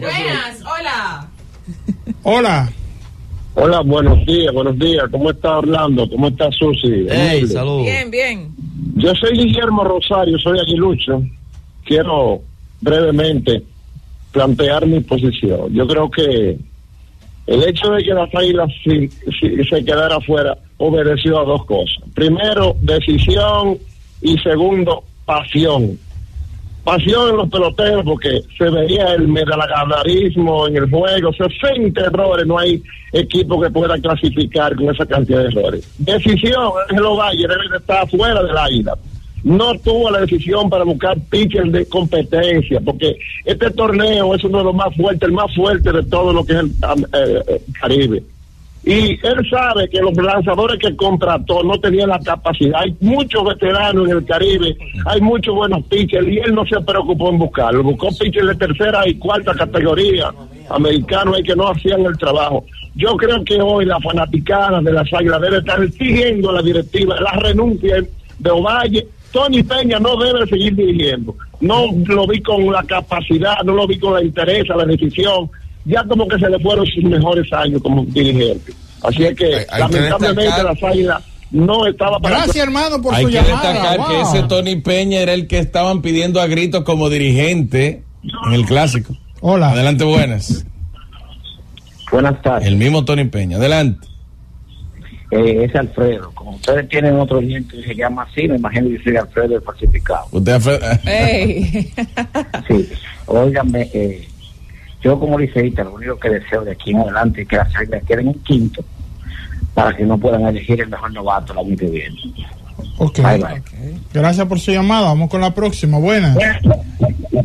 [0.00, 1.26] Buenas, hola.
[2.22, 2.70] Hola.
[3.54, 5.06] Hola, buenos días, buenos días.
[5.10, 6.08] ¿Cómo está Orlando?
[6.08, 7.08] ¿Cómo está Susi?
[7.10, 7.82] Hey, saludos.
[7.82, 8.54] Bien, bien.
[8.96, 11.22] Yo soy Guillermo Rosario, soy aguilucho.
[11.84, 12.40] Quiero
[12.80, 13.62] brevemente
[14.32, 15.72] plantear mi posición.
[15.72, 16.58] Yo creo que
[17.46, 22.02] el hecho de que las águilas se quedara afuera obedeció a dos cosas.
[22.14, 23.78] Primero, decisión
[24.22, 25.98] y segundo, pasión.
[26.84, 32.58] Pasión en los peloteros porque se veía el medalagarismo en el juego, 60 errores, no
[32.58, 35.88] hay equipo que pueda clasificar con esa cantidad de errores.
[35.98, 38.96] Decisión, Ángelo Valle debe de estar fuera del águila
[39.42, 44.64] no tuvo la decisión para buscar pitchers de competencia, porque este torneo es uno de
[44.64, 48.22] los más fuertes, el más fuerte de todo lo que es el eh, eh, Caribe.
[48.82, 52.80] Y él sabe que los lanzadores que contrató no tenían la capacidad.
[52.80, 57.28] Hay muchos veteranos en el Caribe, hay muchos buenos pitchers y él no se preocupó
[57.28, 57.82] en buscarlo.
[57.82, 60.32] Buscó pitchers de tercera y cuarta categoría
[60.70, 62.64] americanos y que no hacían el trabajo.
[62.94, 67.32] Yo creo que hoy la fanaticada de las águilas debe estar siguiendo la directiva, la
[67.32, 68.02] renuncia
[68.38, 69.06] de Ovalle.
[69.32, 71.36] Tony Peña no debe seguir dirigiendo.
[71.60, 75.50] No lo vi con la capacidad, no lo vi con la interés, la decisión
[75.84, 78.72] ya como que se le fueron sus mejores años como dirigente.
[79.02, 83.00] Así es que Hay- hay que lamentablemente destacar- las águilas no estaba para Gracias, hermano,
[83.02, 83.72] por Hay su que llamada.
[83.72, 84.08] destacar Wow.
[84.08, 88.02] que ese Tony Peña era el que estaban pidiendo a gritos como dirigente
[88.46, 89.16] en el clásico.
[89.40, 89.70] Hola.
[89.70, 90.64] Adelante, buenas.
[92.12, 92.66] Buenas tardes.
[92.68, 93.56] El mismo Tony Peña.
[93.56, 94.06] Adelante.
[95.30, 96.30] Eh, es Alfredo.
[96.34, 99.62] Como ustedes tienen otro oyente que se llama así, me imagino que soy Alfredo el
[99.62, 100.26] falsificado.
[100.32, 100.86] Usted Alfredo-.
[102.68, 102.88] Sí.
[103.26, 104.28] Óigame, eh,
[105.02, 108.02] yo como liceísta, lo único que deseo de aquí en adelante es que las águilas
[108.06, 108.84] queden en quinto
[109.74, 112.16] para que no puedan elegir el mejor novato el año que viene.
[112.98, 113.18] Ok.
[113.20, 113.62] Bye, bye.
[114.12, 115.06] Gracias por su llamada.
[115.08, 115.98] Vamos con la próxima.
[115.98, 116.36] Buenas.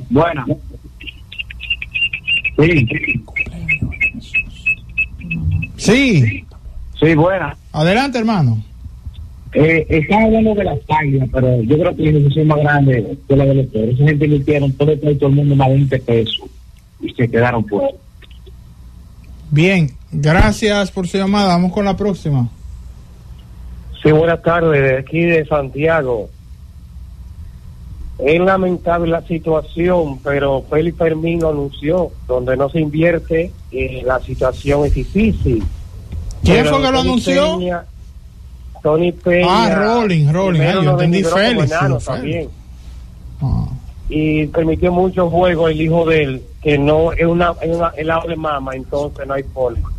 [0.10, 0.46] Buena.
[2.58, 2.88] Sí,
[5.78, 6.46] Sí.
[7.00, 7.56] sí, buena.
[7.74, 8.64] Adelante, hermano.
[9.54, 13.38] Eh, estamos hablando de las águilas, pero yo creo que la decisión más grande fue
[13.38, 13.66] la de los.
[13.74, 16.50] Esa gente metieron todo el, todo el mundo más de 20 pesos
[17.06, 17.90] y se quedaron fuera.
[19.52, 19.92] Bien.
[20.12, 21.48] Gracias por su llamada.
[21.48, 22.48] Vamos con la próxima.
[24.02, 26.30] Sí, buenas tardes, de aquí de Santiago.
[28.18, 34.22] Es lamentable la situación, pero Félix Fermín lo anunció, donde no se invierte, eh, la
[34.22, 35.62] situación es difícil.
[36.44, 37.58] ¿Quién Pero fue que lo Tony anunció?
[37.58, 37.86] Peña-
[38.82, 39.48] Tony Peña.
[39.50, 40.60] Ah, Rolling, Rolling.
[40.60, 42.50] primero Ah, yo entendí Félix, enano sí, también.
[43.42, 43.68] Ah.
[44.08, 47.92] Y permitió muchos juegos el hijo de él, que no es una, es una
[48.28, 49.92] de mama, entonces no hay forma.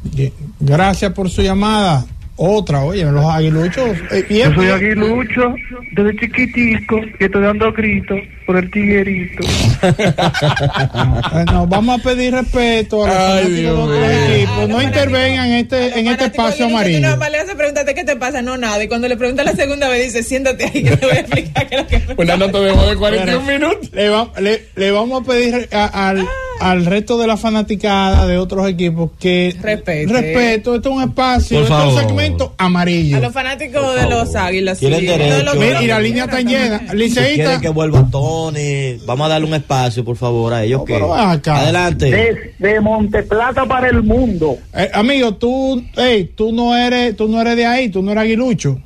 [0.60, 2.06] Gracias por su llamada.
[2.38, 3.96] Otra, oye, los aguiluchos.
[4.10, 4.70] eh, bien, bien.
[4.72, 5.54] aguilucho,
[5.92, 9.42] desde chiquitico, que estoy dando gritos por el tiguerito.
[9.82, 14.34] Eh, no, vamos a pedir respeto a los Ay, fanáticos de Dios otros mío.
[14.36, 14.68] equipos.
[14.68, 17.00] No intervengan en este, en este espacio amarillo.
[17.00, 18.82] Nada más le hace pregúntate qué te pasa, no nada.
[18.84, 21.66] Y cuando le pregunta la segunda vez, dice, siéntate ahí que te voy a explicar
[21.68, 23.58] qué es lo que me Una nota de voz de 41 Espera.
[23.58, 23.90] minutos.
[23.92, 26.26] Le, va- le- le vamos a pedir a- al,
[26.60, 30.06] al resto de la fanaticada de otros equipos que Respete.
[30.12, 30.74] respeto.
[30.74, 33.18] Esto es un espacio, esto es un segmento amarillo.
[33.18, 34.78] A los fanáticos de los águilas.
[34.78, 34.86] sí.
[34.86, 35.12] Derecho.
[35.18, 36.80] De los- Mira, y la línea está llena.
[36.90, 40.80] Si Liceísta, quieren que vuelva Tony, vamos a darle un espacio, por favor, a ellos.
[40.80, 41.58] No, que pero ven acá.
[41.58, 42.54] Adelante.
[42.58, 44.56] de Monteplata para el mundo.
[44.74, 48.22] eh, amigo, tú, hey, tú no eres, tú no eres de ahí, tú no eres
[48.24, 48.78] aguilucho.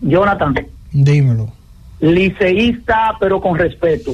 [0.00, 0.54] Jonathan,
[0.92, 1.52] Dímelo.
[2.00, 4.12] liceísta, pero con respeto.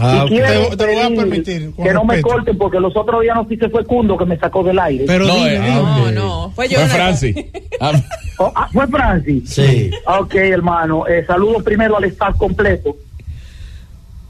[0.00, 3.20] Ah, quiero Te- te lo voy a permitir, que no me corten porque los otros
[3.20, 5.04] días no se fue Cundo que me sacó del aire.
[5.06, 5.74] Pero No, dime, eh, dime.
[5.74, 6.50] No, no.
[6.52, 6.78] Fue yo.
[6.78, 7.36] Fue Francis.
[7.80, 7.92] Ah,
[8.38, 9.50] Oh, ah, ¿Fue Francis?
[9.50, 9.90] Sí.
[10.06, 11.06] Ok, hermano.
[11.06, 12.96] Eh, saludos primero al staff completo.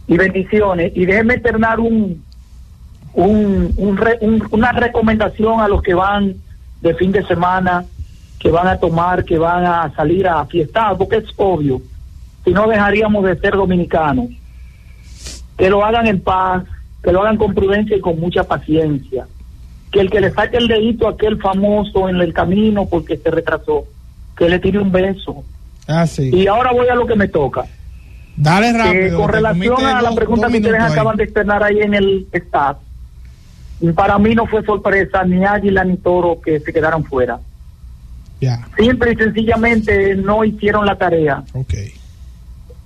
[0.08, 0.92] Y bendiciones.
[0.96, 2.24] Y déjeme terminar un,
[3.14, 6.34] un, un re- un- una recomendación a los que van
[6.80, 7.84] de fin de semana,
[8.38, 11.80] que van a tomar, que van a salir a fiestar, porque es obvio.
[12.44, 14.26] Si no dejaríamos de ser dominicanos.
[15.56, 16.64] Que lo hagan en paz,
[17.02, 19.26] que lo hagan con prudencia y con mucha paciencia.
[19.90, 23.30] Que el que le saque el dedito a aquel famoso en el camino porque se
[23.30, 23.84] retrasó,
[24.36, 25.44] que le tire un beso.
[25.86, 26.30] Ah, sí.
[26.32, 27.64] Y ahora voy a lo que me toca.
[28.36, 29.18] Dale Eh, rápido.
[29.20, 30.92] con relación a la pregunta que ustedes ahí.
[30.92, 32.78] acaban de externar ahí en el staff,
[33.94, 37.40] para mí no fue sorpresa ni Águila ni Toro que se quedaron fuera.
[38.40, 41.44] Ya, Simple y sencillamente no hicieron la tarea.
[41.52, 41.74] ok.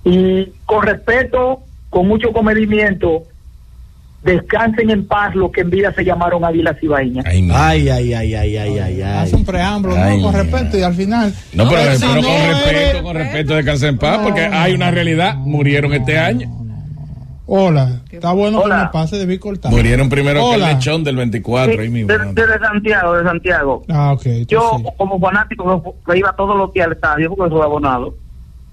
[0.03, 1.61] Y con respeto,
[1.97, 3.23] con mucho comedimiento,
[4.23, 7.25] descansen en paz los que en vida se llamaron Águilas Ibaeñas.
[7.25, 9.39] ay, mi- Ay, ay, ay, ay, ay, ay, Hace ay.
[9.39, 10.25] un preámbulo, Ay, ¿no?
[10.25, 11.33] Con respeto y al final.
[11.53, 15.37] No, pero, con respeto, con respeto, descansa en paz, porque hay una realidad.
[15.37, 16.47] Murieron este año.
[17.47, 18.75] Hola, está bueno Hola.
[18.75, 19.71] que me pase, debí cortar.
[19.71, 20.69] Murieron primero que Hola.
[20.69, 21.81] el lechón del 24.
[21.81, 22.09] Ahí mismo.
[22.13, 23.83] Desde, desde Santiago, de Santiago.
[23.89, 24.21] Ah, ok.
[24.21, 24.83] tú Yo, sí.
[24.97, 28.13] como fanático, que iba todos los días al estadio porque soy abonado.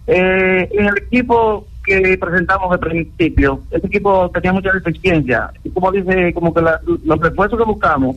[0.08, 5.50] Eh, en el equipo que presentamos al principio, ese equipo tenía mucha deficiencia.
[5.62, 8.16] Y como dice, como que la- los refuerzos que buscamos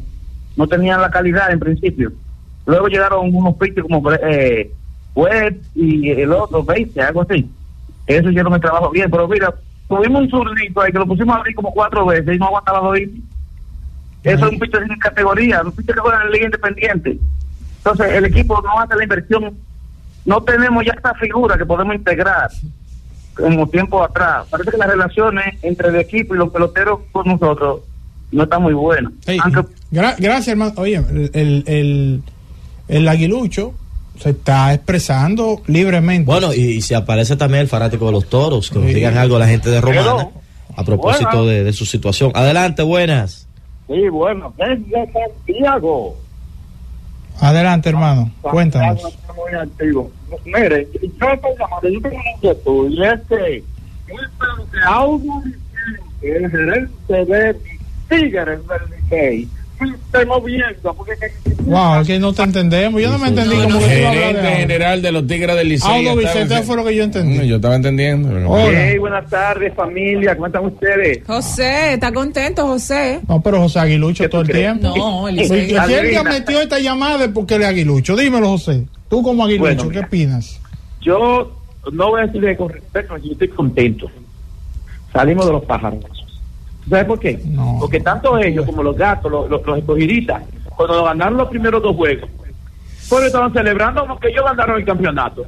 [0.56, 2.12] no tenían la calidad en principio.
[2.66, 4.72] Luego llegaron unos pitchers como eh,
[5.16, 7.50] Webb y el otro, 20, algo así.
[8.08, 9.54] Eso hicieron el trabajo bien, pero mira,
[9.88, 12.98] tuvimos un zurdito ahí que lo pusimos a abrir como cuatro veces y no aguantaba
[13.00, 13.14] hits.
[14.24, 17.18] Eso es un pitcher sin categoría, un pitcher que juega en la liga independiente.
[17.78, 19.54] Entonces, el equipo no hace la inversión.
[20.26, 22.50] No tenemos ya esa figura que podemos integrar
[23.38, 24.45] como tiempo atrás.
[24.50, 27.82] Parece que las relaciones entre el equipo y los peloteros con nosotros
[28.32, 29.13] no están muy buenas.
[29.26, 30.73] Ey, Aunque gra- gracias, hermano.
[30.78, 32.21] Oye, el, el, el,
[32.88, 33.73] el aguilucho
[34.19, 36.26] se está expresando libremente.
[36.26, 38.95] Bueno, y, y si aparece también el fanático de los toros, que nos Sí.
[38.95, 40.28] digan algo la gente de Romana
[40.76, 42.32] a propósito de, de su situación.
[42.36, 43.47] Adelante, buenas.
[43.88, 46.17] Sí, bueno, desde Santiago.
[47.39, 49.02] Adelante, hermano, cuéntanos.
[49.02, 50.12] Santiago está muy activo.
[50.45, 53.63] Mire, yo estoy llamando, yo tengo una inquietud, y es que
[54.08, 57.56] yo espero que Audo Vicente, el gerente de
[58.10, 59.50] Tigres del Licey,
[59.86, 61.13] esté moviendo, porque
[61.66, 63.02] Wow, es que no te entendemos.
[63.02, 64.58] Yo no me entendí como que Gerente de Audo.
[64.58, 65.90] general de los Tigres del Liceo.
[65.92, 67.46] Audo Vicente fue lo que yo entendí.
[67.48, 68.30] Yo estaba entendiendo.
[68.30, 68.88] pero- Hola.
[68.90, 71.20] Hey, buenas tardes, familia, ¿cómo están ustedes?
[71.28, 73.20] José, ¿está contento, José?
[73.28, 74.80] No, pero José Aguilucho ¿Qué tú todo el crees?
[74.80, 74.98] tiempo.
[74.98, 76.24] No, el te Adivina.
[76.24, 78.16] metió esta llamada es porque él es Aguilucho.
[78.16, 78.86] Dímelo, José.
[79.10, 80.60] Tú como Aguilucho, Bueno, ¿qué opinas?
[81.02, 81.52] Yo
[81.92, 84.10] no voy a decirle con respeto, yo estoy contento.
[85.13, 86.00] Salimos de los pájaros.
[86.89, 87.39] ¿Sabes por qué?
[87.45, 87.78] No.
[87.80, 90.43] Porque tanto ellos como los gatos, los, los, los escogidistas,
[90.76, 92.30] cuando ganaron los primeros dos juegos,
[93.10, 95.45] pues estaban celebrando como que ellos ganaron el campeonato.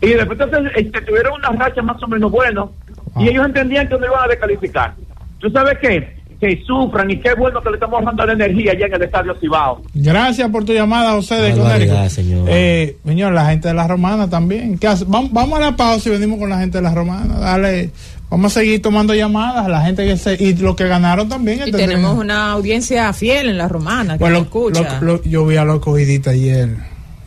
[0.00, 2.66] Y después entonces, este, tuvieron una racha más o menos buena
[3.14, 3.22] Ah.
[3.22, 4.94] y ellos entendían que no iban a descalificar.
[5.38, 6.16] ¿Tú sabes qué?
[6.38, 9.34] Que sufran y qué bueno que le estamos dando la energía allá en el Estadio
[9.40, 9.80] Cibao.
[9.94, 12.08] Gracias por tu llamada, José de Conérico.
[12.10, 12.46] señor.
[12.50, 14.76] Eh, señor, la gente de la Romana también.
[14.78, 15.06] ¿Qué hace?
[15.08, 17.38] Vamos, vamos a la pausa y venimos con la gente de la Romana.
[17.38, 17.90] Dale.
[18.30, 19.68] Vamos a seguir tomando llamadas.
[19.68, 20.34] La gente que se.
[20.42, 21.62] Y los que ganaron también.
[21.66, 24.98] Y tenemos una audiencia fiel en la romana que Bueno, escucha.
[25.00, 26.70] lo- lo- yo vi a los cogiditas ayer.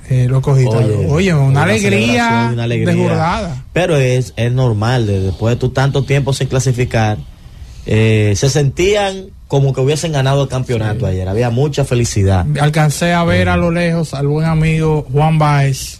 [0.09, 0.83] Eh, los cogiditas.
[1.07, 2.93] Oye, una, alegría una alegría.
[2.95, 3.63] desbordada.
[3.73, 7.17] Pero es, es normal, de- después de tu tanto tiempo sin clasificar,
[7.85, 11.27] eh, se sentían como que hubiesen ganado el campeonato ayer.
[11.29, 12.45] Había mucha felicidad.
[12.59, 15.98] Alcancé a ver a lo lejos al buen amigo Juan Baez.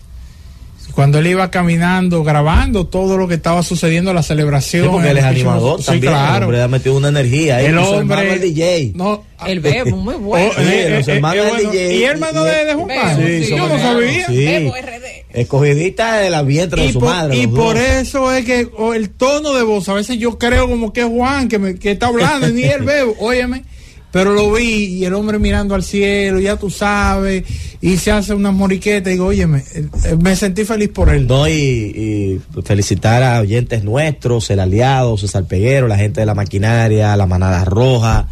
[1.00, 4.84] Cuando él iba caminando, grabando todo lo que estaba sucediendo en la celebración.
[4.84, 6.14] Sí, porque él es animador Sí, también.
[6.14, 7.56] El hombre ha metido una energía.
[7.56, 8.00] ahí, El hombre.
[8.00, 8.92] hermano el DJ.
[8.96, 10.52] No, El bebo, muy bueno.
[10.58, 11.96] Oh, eh, los eh, hermanos eh, del bueno, DJ.
[11.96, 13.46] ¿Y hermano de, de Juan Bebo, Baez?
[13.48, 14.28] sí, Yo no sabía.
[14.28, 14.46] Sí.
[14.46, 15.40] Bebo RD.
[15.40, 17.38] Escogidita de la vientre de su por, madre.
[17.38, 17.84] y por dos.
[17.84, 21.08] eso es que oh, el tono de voz, a veces yo creo como que es
[21.08, 23.64] Juan que, me, que está hablando, ni él veo, óyeme.
[24.12, 27.44] Pero lo vi y el hombre mirando al cielo, ya tú sabes,
[27.80, 29.12] y se hace unas moriquetas.
[29.12, 31.28] Y digo, óyeme, eh, eh, me sentí feliz por él.
[31.28, 36.34] No, y, y felicitar a oyentes nuestros, el aliado, César Peguero, la gente de la
[36.34, 38.28] maquinaria, la manada roja,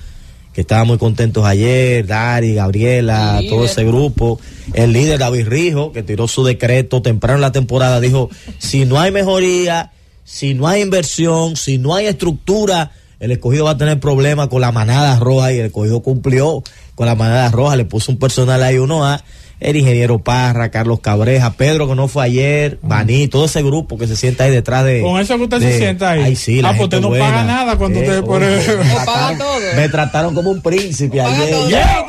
[0.57, 4.39] que estaban muy contentos ayer, Dari, Gabriela, El todo ese grupo,
[4.73, 8.99] el líder David Rijo, que tiró su decreto temprano en la temporada, dijo, si no
[8.99, 9.91] hay mejoría,
[10.23, 14.61] si no hay inversión, si no hay estructura, el escogido va a tener problemas con
[14.61, 16.63] la manada roja y el escogido cumplió
[16.95, 19.21] con la manada roja, le puso un personal ahí uno a
[19.59, 24.05] el ingeniero Parra, Carlos Cabreja, Pedro que no fue ayer, Baní, todo ese grupo que
[24.05, 25.01] se sienta ahí detrás de...
[25.01, 26.21] Con eso que usted se sienta ahí.
[26.21, 27.25] Ay, sí, la Ah, pues gente usted no buena.
[27.25, 29.59] paga nada cuando usted pone- oye, me paga todo.
[29.75, 31.49] Me trataron como un príncipe ayer.
[31.49, 31.69] todo.
[31.69, 32.05] Yeah.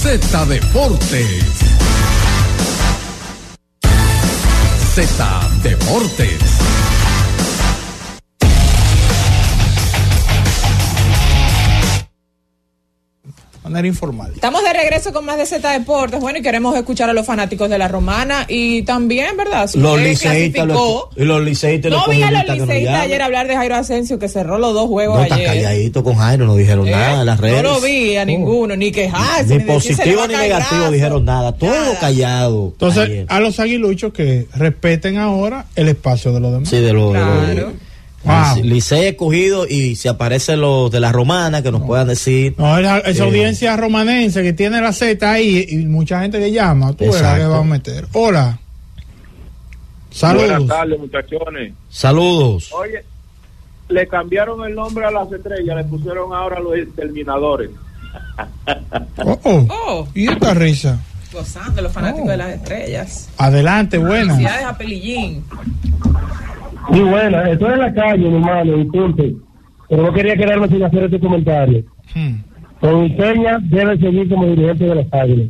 [0.00, 1.44] Z Deportes.
[4.94, 6.38] Z Deportes.
[13.64, 14.32] Manera informal.
[14.34, 16.20] Estamos de regreso con más de Z Deportes.
[16.20, 18.44] Bueno, y queremos escuchar a los fanáticos de la romana.
[18.48, 19.68] Y también, ¿verdad?
[19.68, 23.00] Si Los liceístas, los, y los liceístas, No vi a los liceístas llaman.
[23.02, 25.46] ayer hablar de Jairo Asensio, que cerró los dos juegos No, está ayer.
[25.48, 27.62] calladito con Jairo, no dijeron Eh, nada en las redes.
[27.62, 29.58] No lo vi a ninguno, ni quejarse.
[29.58, 30.92] Ni positivo ni negativo brazo.
[30.92, 31.98] dijeron nada, todo Nada.
[32.00, 32.68] callado.
[32.72, 33.26] Entonces, ayer.
[33.28, 36.68] a los aguiluchos que respeten ahora el espacio de los demás.
[36.68, 37.12] Sí, de los.
[37.12, 37.72] de los- Claro.
[38.24, 38.62] Wow.
[38.62, 42.54] Licey escogido y si aparecen los de la romana que nos puedan decir.
[42.56, 43.26] No, esa, esa Eh.
[43.26, 47.46] audiencia romanense que tiene la Z ahí y mucha gente que llama, tú verás que
[47.46, 48.06] va a meter.
[48.12, 48.58] Hola.
[50.20, 50.66] Buenas Saludos.
[50.68, 51.72] tardes, muchachones.
[51.88, 52.70] Saludos.
[52.72, 53.02] Oye,
[53.88, 57.70] le cambiaron el nombre a las estrellas, le pusieron ahora los exterminadores.
[59.24, 59.66] Oh, oh.
[59.70, 61.00] Oh, Y esta risa.
[61.32, 62.30] gozando los fanáticos Oh.
[62.30, 63.28] de las estrellas.
[63.38, 64.34] Adelante, buena.
[64.34, 65.44] Felicidades a Pelillín.
[66.90, 69.36] Sí, buena, estoy en la calle, mi hermano, disculpe.
[69.88, 71.84] Pero no quería quedarme sin hacer este comentario.
[72.14, 72.36] Hmm.
[72.80, 75.48] Don Peña debe seguir como dirigente de las águilas.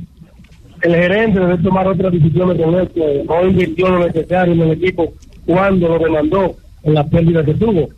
[0.82, 3.00] El gerente debe tomar otras decisiones con esto.
[3.26, 5.12] No invirtió lo necesario en el equipo
[5.46, 7.88] cuando lo demandó en la pérdida que tuvo.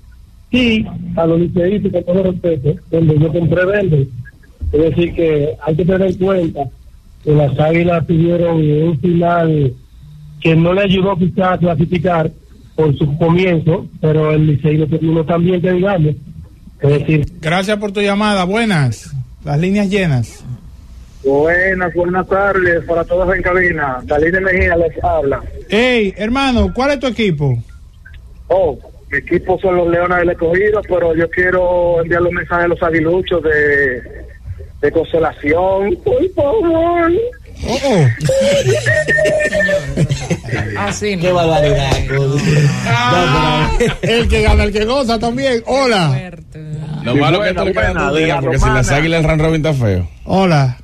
[0.51, 4.09] Y a los liceístas, con todo respeto, donde yo compré verde.
[4.73, 6.61] Es decir, que hay que tener en cuenta
[7.25, 9.73] que las águilas tuvieron un final
[10.41, 12.31] que no le ayudó quizás a clasificar
[12.75, 16.15] por su comienzo, pero el liceo no terminó tan bien que digamos.
[16.81, 18.45] Es decir, Gracias por tu llamada.
[18.45, 19.15] Buenas.
[19.45, 20.45] Las líneas llenas.
[21.25, 23.99] Buenas, buenas tardes para todos en cabina.
[24.05, 25.43] Dalí Mejía les habla.
[25.71, 27.57] Hey, hermano, ¿cuál es tu equipo?
[28.49, 28.79] Oh,
[29.11, 32.83] mi equipo son los Leones del Escogido, pero yo quiero enviarle un mensaje a los
[32.83, 34.03] aguiluchos de,
[34.83, 35.97] de consolación.
[36.05, 37.13] Por favor.
[37.67, 38.07] Oh, oh.
[40.79, 41.35] Así Qué no.
[41.35, 41.91] barbaridad.
[42.87, 43.71] Ah,
[44.03, 45.63] el que gana, el que goza también.
[45.67, 46.33] Hola.
[47.05, 49.75] Lo Sí, malo es que esto la porque si las águilas el round robin está
[49.75, 50.09] feo.
[50.25, 50.79] Hola.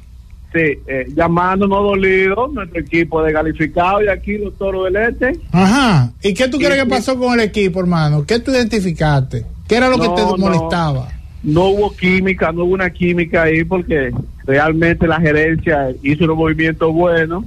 [0.52, 5.32] Sí, eh, llamándonos dolido, nuestro equipo de calificado y aquí los toros del este.
[5.52, 6.10] Ajá.
[6.22, 8.24] ¿Y qué tú crees que pasó con el equipo, hermano?
[8.26, 9.46] ¿Qué tú identificaste?
[9.68, 10.36] ¿Qué era lo que No, te no.
[10.36, 11.08] molestaba?
[11.42, 14.10] No hubo química, no hubo una química ahí porque
[14.50, 17.44] realmente la gerencia hizo unos movimientos buenos,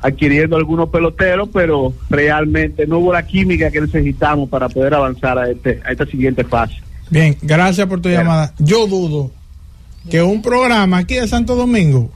[0.00, 5.50] adquiriendo algunos peloteros, pero realmente no hubo la química que necesitamos para poder avanzar a,
[5.50, 6.76] este, a esta siguiente fase.
[7.10, 8.54] Bien, gracias por tu llamada.
[8.58, 9.30] Yo dudo
[10.08, 12.10] que un programa aquí de Santo Domingo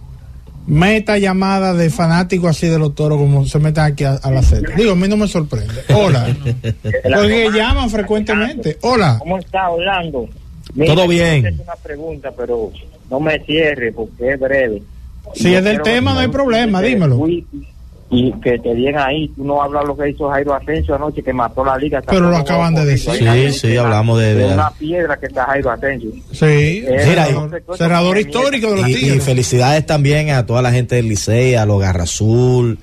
[0.67, 4.43] meta llamada de fanáticos así de los toros como se metan aquí a, a la
[4.43, 4.75] sede.
[4.77, 5.75] Digo, a mí no me sorprende.
[5.95, 6.35] Hola.
[6.83, 8.79] Porque llaman frecuentemente.
[8.81, 9.17] Hola.
[9.19, 10.27] ¿Cómo está Orlando?
[10.87, 11.47] Todo bien.
[11.47, 12.73] hacerte una pregunta, pero
[13.11, 14.83] no me cierre porque es breve.
[15.35, 17.27] Si Yo es del tema, no hay problema, dímelo.
[18.09, 21.33] Y que te digan ahí, tú no hablas lo que hizo Jairo Asensio anoche, que
[21.33, 22.01] mató la liga.
[22.07, 23.13] Pero lo acaban de decir.
[23.15, 26.11] Sí, sí, hablamos de- de- una piedra que está Jairo Asensio.
[26.31, 26.85] Sí.
[26.87, 27.17] Eh,
[27.77, 31.67] Cerrador histórico de los Y, y felicidades también a toda la gente del Licey, a
[31.67, 32.79] los Garra Azul,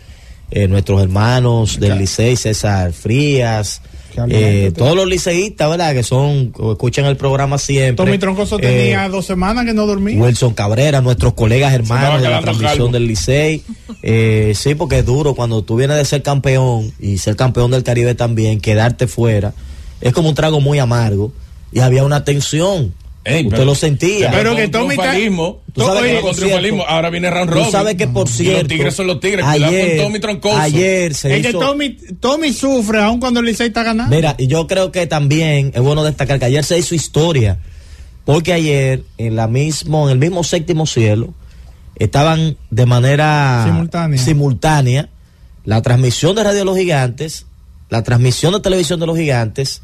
[0.52, 3.82] eh, nuestros hermanos del Licey, César Frías,
[4.30, 5.94] eh, todos los liceístas, ¿verdad?
[5.94, 8.06] Que son, que escuchan el programa siempre.
[8.06, 10.20] Tommy Troncoso Eh, tenía dos semanas que no dormía.
[10.22, 12.92] Wilson Cabrera, nuestros colegas hermanos de la transmisión calvo.
[12.94, 13.64] del Licey.
[14.06, 17.84] Eh, sí, porque es duro cuando tú vienes de ser campeón y ser campeón del
[17.84, 19.54] Caribe también, quedarte fuera.
[20.02, 21.32] Es como un trago muy amargo
[21.72, 22.94] y había una tensión.
[23.26, 24.32] Ey, Usted pero- lo sentía.
[24.32, 27.30] Pero que Tommy está- triunfalismo, Tú sabes oye, que, con por triunfalismo, cierto, ahora viene
[27.32, 27.72] round Tú robin.
[27.72, 28.60] sabes que por Y cierto.
[28.60, 29.46] los tigres son los tigres.
[29.46, 30.58] Cuidado Ayer, con Tommy Troncoso.
[30.58, 31.60] Ayer se Es que hizo.
[31.60, 34.14] Tommy, Tommy sufre aun cuando el Licey está ganando.
[34.14, 37.60] Mira, y yo creo que también es bueno destacar que ayer se hizo historia.
[38.26, 41.34] Porque ayer, en la mismo, en el mismo séptimo cielo,
[41.96, 44.18] estaban de manera Simultánea.
[44.22, 45.10] simultánea
[45.66, 47.46] la transmisión de Radio de los Gigantes,
[47.90, 49.82] la transmisión de televisión de los Gigantes,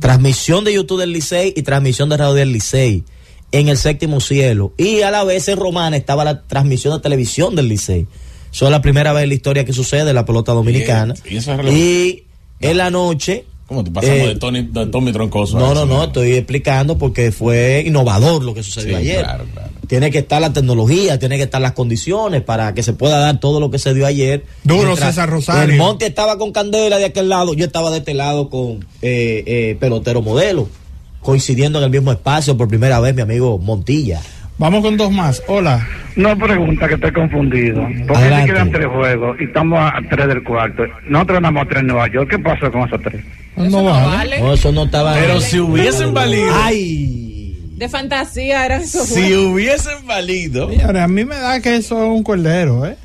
[0.00, 3.04] transmisión de YouTube del Licey y transmisión de Radio del Licey
[3.52, 4.72] en el séptimo cielo.
[4.76, 8.06] Y a la vez en Romana estaba la transmisión de televisión del Licey.
[8.52, 11.14] Eso es la primera vez en la historia que sucede en la pelota dominicana.
[11.24, 11.72] Bien, y.
[11.72, 12.24] Y
[12.60, 13.44] en la noche.
[13.66, 15.58] ¿Cómo te pasamos eh, de, Tony, de Tommy Troncoso?
[15.58, 19.24] no, no, no, estoy explicando porque fue innovador lo que sucedió Sí, ayer.
[19.24, 19.70] claro, claro.
[19.88, 23.40] Tiene que estar la tecnología, tiene que estar las condiciones para que se pueda dar
[23.40, 24.44] todo lo que se dio ayer.
[24.62, 25.72] Duro, Mientras César Rosario.
[25.74, 29.42] El Monte estaba con Candela de aquel lado, yo estaba de este lado con eh,
[29.46, 30.68] eh, pelotero modelo,
[31.20, 34.22] coincidiendo en el mismo espacio por primera vez mi amigo Montilla.
[34.58, 35.42] Vamos con dos más.
[35.48, 35.86] Hola.
[36.16, 37.86] No pregunta que estoy confundido.
[38.08, 40.82] Porque se quedan tres juegos y estamos a tres del cuarto.
[41.08, 42.30] Nosotros ganamos a tres en Nueva York.
[42.30, 43.22] ¿Qué pasó con esos tres?
[43.56, 44.06] No, No vale.
[44.06, 44.40] vale.
[44.40, 45.12] No, eso no estaba.
[45.14, 47.25] Pero si hubiesen valido, ¡Ay!
[47.76, 49.52] De fantasía eran esos si juegos.
[49.52, 52.96] hubiesen valido, Señores, a mí me da que eso es un cordero, ¿eh?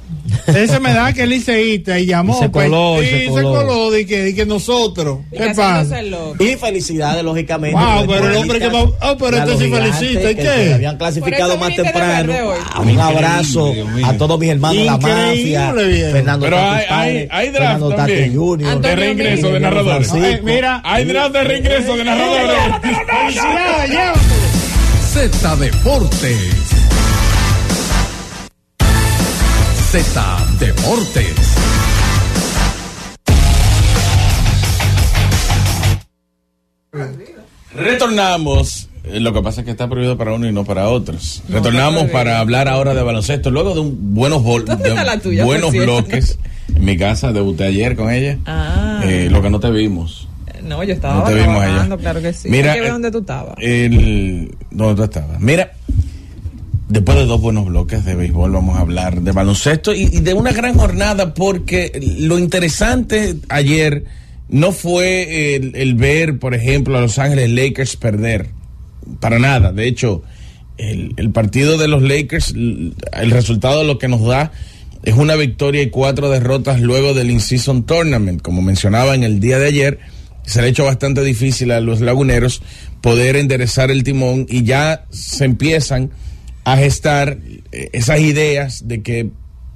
[0.47, 2.35] Ese me da que el liceísta y llamó.
[2.37, 3.53] Y se pues, coló, y y se se coló.
[3.53, 5.19] coló, de que, de que nosotros.
[5.31, 5.99] Y ¿Qué pasa?
[6.39, 7.77] Y felicidades, lógicamente.
[7.77, 10.43] Wow, pero el hombre que va- ah, pero y este sí felicita, ¿y qué?
[10.43, 12.33] se habían clasificado más temprano.
[12.33, 12.57] hoy.
[12.73, 13.73] Ah, Un abrazo
[14.05, 15.83] a todos mis hermanos de la Increíble, mafia.
[15.85, 16.11] viejo.
[16.13, 18.35] Fernando Pero Tati hay- Padre, hay- hay draft Fernando Tati también.
[18.35, 18.81] Junior.
[18.81, 20.13] de reingreso de narradores.
[20.13, 20.81] Eh, mira.
[20.85, 22.57] Hay draft de reingreso de narradores.
[22.81, 24.40] Felicidades, llévatelo.
[25.13, 26.39] Z Deportes.
[29.91, 31.35] Z Deportes.
[37.75, 38.87] Retornamos.
[39.03, 41.41] Eh, Lo que pasa es que está prohibido para uno y no para otros.
[41.49, 43.49] Retornamos para hablar ahora de baloncesto.
[43.49, 46.37] Luego de un buenos, bol- ¿Dónde está de tuya, buenos bloques.
[46.75, 48.37] En mi casa debuté ayer con ella.
[48.45, 49.01] Ah.
[49.03, 50.27] Eh, lo que no te vimos.
[50.63, 51.97] No, yo estaba No te vimos allá.
[51.97, 52.49] claro que sí.
[52.49, 53.55] Mira, Hay que ver eh, dónde tú estabas.
[53.59, 55.39] El, ¿Dónde tú estabas?
[55.39, 55.71] Mira,
[56.89, 60.33] después de dos buenos bloques de béisbol, vamos a hablar de baloncesto y, y de
[60.33, 64.05] una gran jornada, porque lo interesante ayer
[64.49, 68.49] no fue el, el ver, por ejemplo, a Los Ángeles Lakers perder.
[69.19, 69.71] Para nada.
[69.71, 70.23] De hecho,
[70.77, 74.51] el, el partido de los Lakers, el resultado lo que nos da
[75.03, 78.41] es una victoria y cuatro derrotas luego del In-Season Tournament.
[78.41, 79.99] Como mencionaba en el día de ayer,
[80.45, 82.61] se le ha hecho bastante difícil a los laguneros
[83.01, 86.11] poder enderezar el timón y ya se empiezan
[86.63, 87.37] a gestar
[87.71, 89.29] eh, esas ideas de que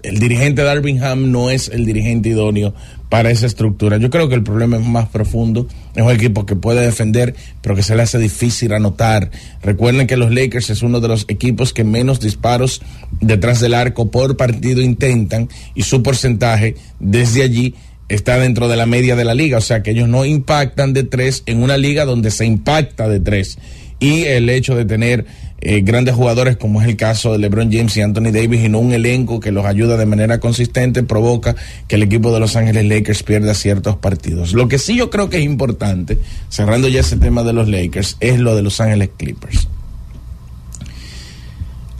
[0.03, 2.76] el dirigente Darvingham no es el dirigente idóneo
[3.09, 3.97] para esa estructura.
[3.97, 5.68] Yo creo que el problema es más profundo.
[5.95, 9.32] Es un equipo que puede defender, pero que se le hace difícil anotar.
[9.63, 12.82] Recuerden que los Lakers es uno de los equipos que menos disparos
[13.22, 17.74] detrás del arco por partido intentan y su porcentaje desde allí
[18.10, 19.58] está dentro de la media de la liga.
[19.58, 23.20] O sea que ellos no impactan de tres en una liga donde se impacta de
[23.20, 23.58] tres.
[23.99, 25.26] Y el hecho de tener
[25.62, 28.80] eh, grandes jugadores como es el caso de LeBron James y Anthony Davis y no
[28.80, 31.56] un elenco que los ayuda de manera consistente provoca
[31.88, 34.53] que el equipo de Los Ángeles Lakers pierda ciertos partidos.
[34.53, 38.18] Lo que sí yo creo que es importante, cerrando ya ese tema de los Lakers,
[38.20, 39.68] es lo de Los Ángeles Clippers.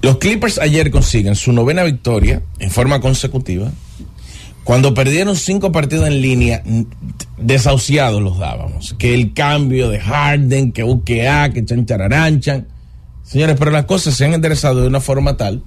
[0.02, 3.72] Los Clippers ayer consiguen su novena victoria en forma consecutiva.
[4.66, 6.64] Cuando perdieron cinco partidos en línea,
[7.38, 8.96] desahuciados los dábamos.
[8.98, 12.68] Que el cambio de Harden, que UKA, que chancharanchan.
[13.24, 15.64] Señores, pero las cosas se han enderezado de una forma tal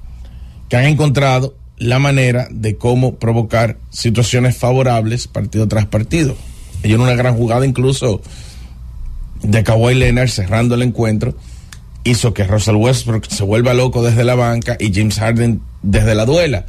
[0.69, 6.37] que han encontrado la manera de cómo provocar situaciones favorables partido tras partido.
[6.83, 8.21] Hay una gran jugada incluso
[9.43, 11.37] de Kawhi Leonard cerrando el encuentro
[12.03, 16.25] hizo que Russell Westbrook se vuelva loco desde la banca y James Harden desde la
[16.25, 16.67] duela.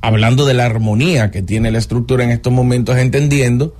[0.00, 3.74] Hablando de la armonía que tiene la estructura en estos momentos, entendiendo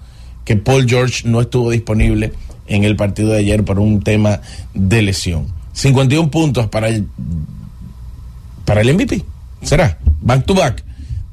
[0.45, 2.33] que Paul George no estuvo disponible
[2.67, 4.41] en el partido de ayer por un tema
[4.75, 5.47] de lesión.
[5.73, 7.07] 51 puntos para el,
[8.65, 9.25] para el MVP.
[9.63, 10.85] Será back to back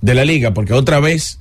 [0.01, 1.39] de la liga, porque otra vez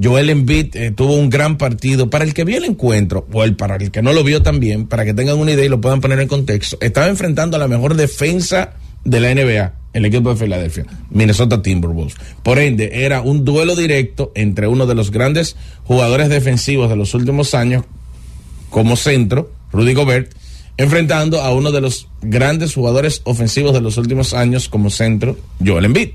[0.00, 2.10] Joel Embiid eh, tuvo un gran partido.
[2.10, 4.86] Para el que vio el encuentro, o el, para el que no lo vio también,
[4.86, 7.68] para que tengan una idea y lo puedan poner en contexto, estaba enfrentando a la
[7.68, 8.74] mejor defensa
[9.04, 12.16] de la NBA, el equipo de Filadelfia, Minnesota Timberwolves.
[12.42, 17.14] Por ende, era un duelo directo entre uno de los grandes jugadores defensivos de los
[17.14, 17.84] últimos años,
[18.68, 20.32] como centro, Rudy Gobert,
[20.76, 25.86] enfrentando a uno de los grandes jugadores ofensivos de los últimos años, como centro, Joel
[25.86, 26.10] Embiid.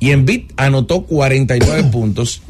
[0.00, 2.42] Y Embiid anotó 49 puntos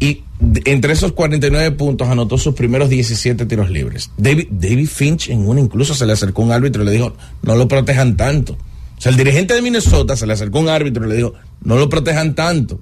[0.00, 0.22] y
[0.64, 4.10] entre esos 49 puntos anotó sus primeros 17 tiros libres.
[4.16, 7.54] David, David Finch en uno incluso se le acercó un árbitro y le dijo, no
[7.54, 8.56] lo protejan tanto.
[8.98, 11.76] O sea, el dirigente de Minnesota se le acercó un árbitro y le dijo, no
[11.76, 12.80] lo protejan tanto.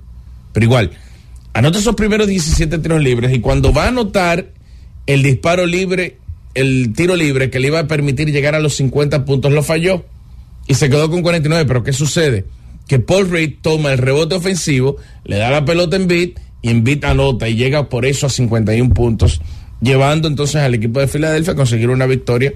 [0.53, 0.91] Pero igual,
[1.53, 4.47] anota esos primeros 17 tiros libres y cuando va a anotar
[5.07, 6.19] el disparo libre,
[6.55, 10.05] el tiro libre que le iba a permitir llegar a los 50 puntos, lo falló
[10.67, 11.67] y se quedó con 49.
[11.67, 12.47] Pero ¿qué sucede?
[12.89, 16.31] Que Paul Reed toma el rebote ofensivo, le da la pelota en beat
[16.63, 19.43] y invita nota y llega por eso a 51 puntos,
[19.83, 22.55] llevando entonces al equipo de Filadelfia a conseguir una victoria.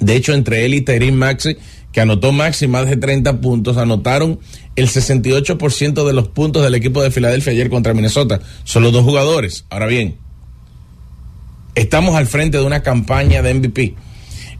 [0.00, 1.56] De hecho, entre él y Tyrin Maxi,
[1.92, 4.40] que anotó Maxi más de 30 puntos, anotaron
[4.76, 8.40] el 68% de los puntos del equipo de Filadelfia ayer contra Minnesota.
[8.64, 9.66] Son los dos jugadores.
[9.68, 10.16] Ahora bien,
[11.74, 13.94] estamos al frente de una campaña de MVP.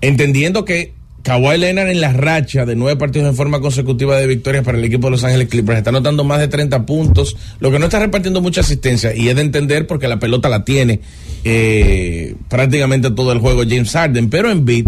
[0.03, 4.65] Entendiendo que Kawhi Leonard en la racha de nueve partidos en forma consecutiva de victorias
[4.65, 7.79] para el equipo de Los Ángeles Clippers está anotando más de 30 puntos, lo que
[7.79, 11.01] no está repartiendo mucha asistencia y es de entender porque la pelota la tiene
[11.45, 14.87] eh, prácticamente todo el juego James Harden, pero en beat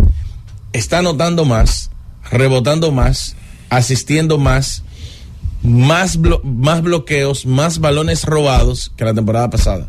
[0.73, 1.91] está anotando más,
[2.35, 3.37] rebotando más,
[3.71, 4.83] asistiendo más,
[5.63, 9.89] más, más bloqueos, más balones robados que la temporada pasada.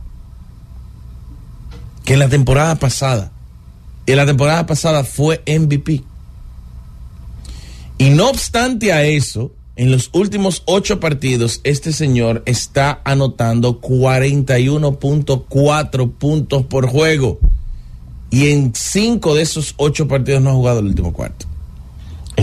[2.04, 3.32] Que la temporada pasada.
[4.06, 6.04] Y la temporada pasada fue MVP.
[7.98, 16.14] Y no obstante a eso, en los últimos ocho partidos, este señor está anotando 41.4
[16.14, 17.40] puntos por juego.
[18.30, 21.48] Y en cinco de esos ocho partidos no ha jugado el último cuarto.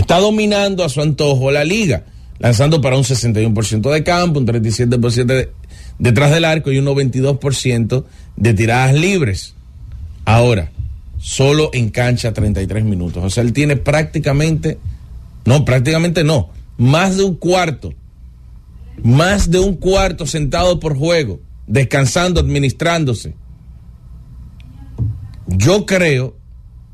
[0.03, 2.03] Está dominando a su antojo la liga,
[2.37, 5.49] lanzando para un 61% de campo, un 37% de,
[5.97, 8.03] detrás del arco y un 92%
[8.35, 9.55] de tiradas libres.
[10.25, 10.71] Ahora,
[11.19, 13.23] solo en cancha 33 minutos.
[13.23, 14.77] O sea, él tiene prácticamente
[15.45, 16.49] no, prácticamente no.
[16.77, 17.93] Más de un cuarto.
[19.01, 23.35] Más de un cuarto sentado por juego, descansando, administrándose.
[25.47, 26.35] Yo creo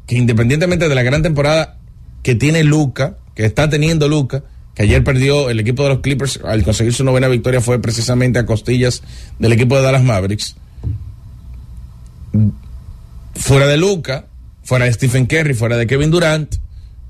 [0.05, 1.78] que independientemente de la gran temporada
[2.23, 4.43] que tiene Luca, que está teniendo Luca,
[4.75, 8.39] que ayer perdió el equipo de los Clippers al conseguir su novena victoria fue precisamente
[8.39, 9.01] a costillas
[9.39, 10.55] del equipo de Dallas Mavericks.
[13.35, 14.25] Fuera de Luca,
[14.63, 16.55] fuera de Stephen Curry, fuera de Kevin Durant,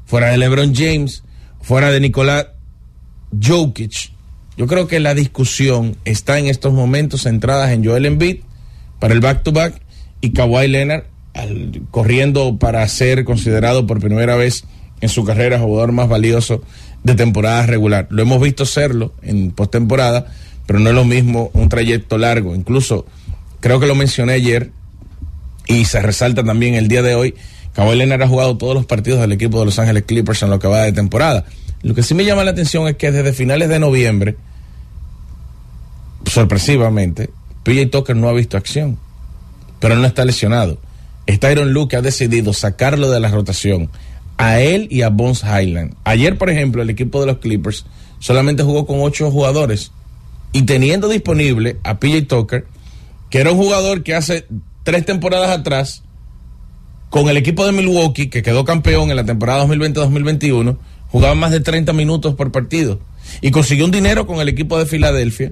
[0.05, 1.23] fuera de LeBron James,
[1.61, 2.47] fuera de Nicolás
[3.41, 4.11] Jokic,
[4.59, 8.39] yo creo que la discusión está en estos momentos centradas en Joel Embiid
[8.99, 9.81] para el back-to-back
[10.19, 11.05] y Kawhi Leonard
[11.91, 14.65] corriendo para ser considerado por primera vez
[15.01, 16.61] en su carrera jugador más valioso
[17.03, 18.07] de temporada regular.
[18.09, 20.27] Lo hemos visto serlo en postemporada,
[20.65, 22.55] pero no es lo mismo un trayecto largo.
[22.55, 23.05] Incluso
[23.59, 24.71] creo que lo mencioné ayer
[25.67, 27.35] y se resalta también el día de hoy
[27.73, 30.59] Kawhi Leonard ha jugado todos los partidos del equipo de Los Ángeles Clippers en lo
[30.59, 31.45] que va de temporada.
[31.81, 34.35] Lo que sí me llama la atención es que desde finales de noviembre,
[36.25, 37.29] sorpresivamente,
[37.63, 38.99] PJ Tucker no ha visto acción,
[39.79, 40.79] pero no está lesionado.
[41.25, 43.89] Está Iron Luke ha decidido sacarlo de la rotación
[44.39, 45.95] a él y a Bones Highland.
[46.05, 47.85] Ayer, por ejemplo, el equipo de los Clippers
[48.19, 49.91] solamente jugó con ocho jugadores
[50.53, 52.65] y teniendo disponible a PJ Tucker,
[53.29, 54.47] que era un jugador que hace
[54.83, 56.03] tres temporadas atrás
[57.09, 60.77] con el equipo de Milwaukee, que quedó campeón en la temporada 2020-2021,
[61.09, 63.01] jugaba más de 30 minutos por partido.
[63.41, 65.51] Y consiguió un dinero con el equipo de Filadelfia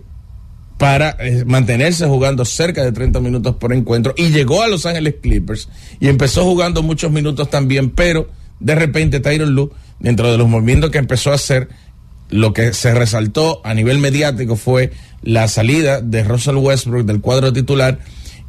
[0.78, 5.16] para eh, mantenerse jugando cerca de 30 minutos por encuentro y llegó a Los Ángeles
[5.22, 5.68] Clippers
[6.00, 8.30] y empezó jugando muchos minutos también, pero
[8.60, 11.70] de repente Tyron Lue, dentro de los movimientos que empezó a hacer,
[12.30, 14.92] lo que se resaltó a nivel mediático fue
[15.22, 18.00] la salida de Russell Westbrook del cuadro titular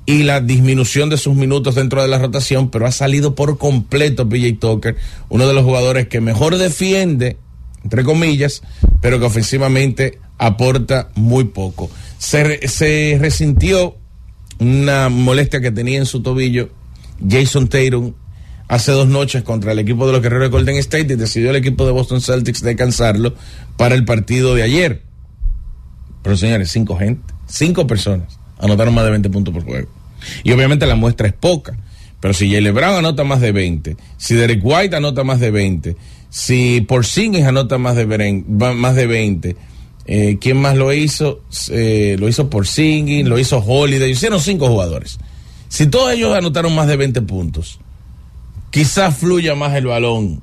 [0.04, 4.28] y la disminución de sus minutos dentro de la rotación, pero ha salido por completo
[4.28, 4.96] PJ Tucker,
[5.28, 7.36] uno de los jugadores que mejor defiende,
[7.84, 8.62] entre comillas,
[9.02, 11.90] pero que ofensivamente aporta muy poco.
[12.16, 13.96] Se, se resintió
[14.58, 16.70] una molestia que tenía en su tobillo
[17.28, 18.14] Jason Tatum
[18.68, 21.56] hace dos noches contra el equipo de los guerreros de Golden State y decidió el
[21.56, 23.34] equipo de Boston Celtics descansarlo
[23.76, 25.02] para el partido de ayer.
[26.22, 29.88] Pero señores, cinco gente, cinco personas anotaron más de 20 puntos por juego.
[30.44, 31.76] Y obviamente la muestra es poca.
[32.20, 35.96] Pero si Jalen Brown anota más de 20, si Derek White anota más de 20,
[36.28, 39.56] si Porzingis anota más de, más de 20,
[40.06, 41.42] eh, ¿quién más lo hizo?
[41.70, 45.18] Eh, lo hizo Porzingis, lo hizo Holiday, hicieron cinco jugadores.
[45.68, 47.78] Si todos ellos anotaron más de 20 puntos,
[48.70, 50.42] quizás fluya más el balón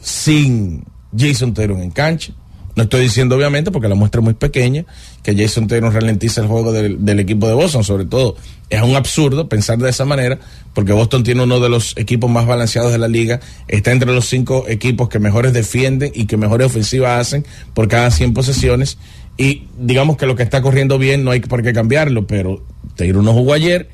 [0.00, 0.84] sin
[1.16, 2.32] Jason Taylor en cancha.
[2.76, 4.84] No estoy diciendo, obviamente, porque la muestra es muy pequeña,
[5.24, 7.82] que Jason Taylor ralentiza el juego del, del, equipo de Boston.
[7.82, 8.36] Sobre todo,
[8.70, 10.38] es un absurdo pensar de esa manera,
[10.74, 13.40] porque Boston tiene uno de los equipos más balanceados de la liga.
[13.66, 17.44] Está entre los cinco equipos que mejores defienden y que mejores ofensivas hacen
[17.74, 18.96] por cada 100 posesiones.
[19.36, 22.62] Y digamos que lo que está corriendo bien no hay por qué cambiarlo, pero
[22.94, 23.88] Taylor no jugó ayer.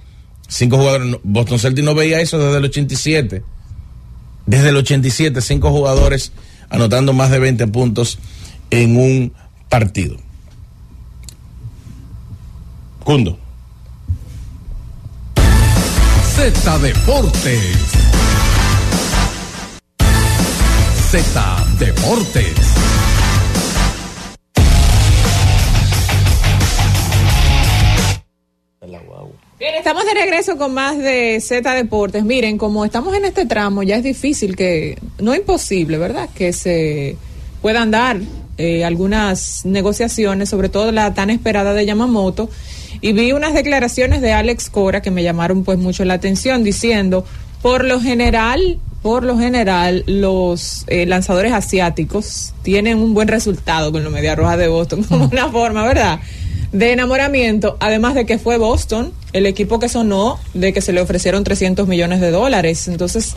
[0.49, 1.17] Cinco jugadores.
[1.23, 3.43] Boston Celtics no veía eso desde el 87.
[4.47, 6.33] Desde el 87, cinco jugadores
[6.69, 8.19] anotando más de 20 puntos
[8.71, 9.33] en un
[9.69, 10.17] partido.
[13.05, 13.39] Cundo.
[16.35, 17.77] Z Deportes.
[21.11, 22.84] Z Deportes.
[29.65, 32.23] Bien, estamos de regreso con más de Z Deportes.
[32.23, 36.29] Miren, como estamos en este tramo, ya es difícil que, no imposible, ¿verdad?
[36.35, 37.17] Que se
[37.63, 38.19] puedan dar
[38.59, 42.51] eh, algunas negociaciones, sobre todo la tan esperada de Yamamoto,
[43.01, 47.25] y vi unas declaraciones de Alex Cora que me llamaron pues mucho la atención, diciendo,
[47.63, 54.05] por lo general, por lo general, los eh, lanzadores asiáticos tienen un buen resultado con
[54.05, 56.21] los Media Rojas de Boston, como una forma, ¿verdad?
[56.75, 61.01] De enamoramiento, además de que fue Boston el equipo que sonó de que se le
[61.01, 62.89] ofrecieron 300 millones de dólares.
[62.89, 63.37] Entonces,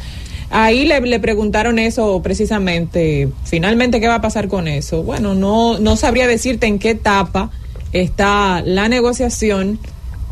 [0.49, 5.03] Ahí le, le, preguntaron eso precisamente, finalmente, ¿qué va a pasar con eso?
[5.03, 7.51] Bueno, no, no sabría decirte en qué etapa
[7.91, 9.77] está la negociación,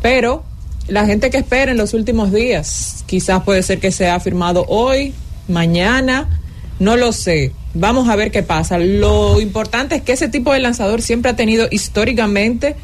[0.00, 0.42] pero
[0.88, 5.12] la gente que espera en los últimos días, quizás puede ser que sea firmado hoy,
[5.48, 6.40] mañana,
[6.78, 7.52] no lo sé.
[7.74, 8.78] Vamos a ver qué pasa.
[8.78, 12.74] Lo importante es que ese tipo de lanzador siempre ha tenido históricamente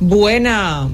[0.00, 0.88] buena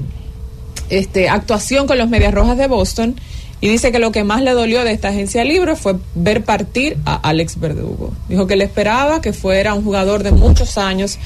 [0.89, 3.15] este, actuación con los Medias Rojas de Boston
[3.61, 6.97] y dice que lo que más le dolió de esta agencia libre fue ver partir
[7.05, 8.11] a Alex Verdugo.
[8.27, 11.19] Dijo que le esperaba que fuera un jugador de muchos años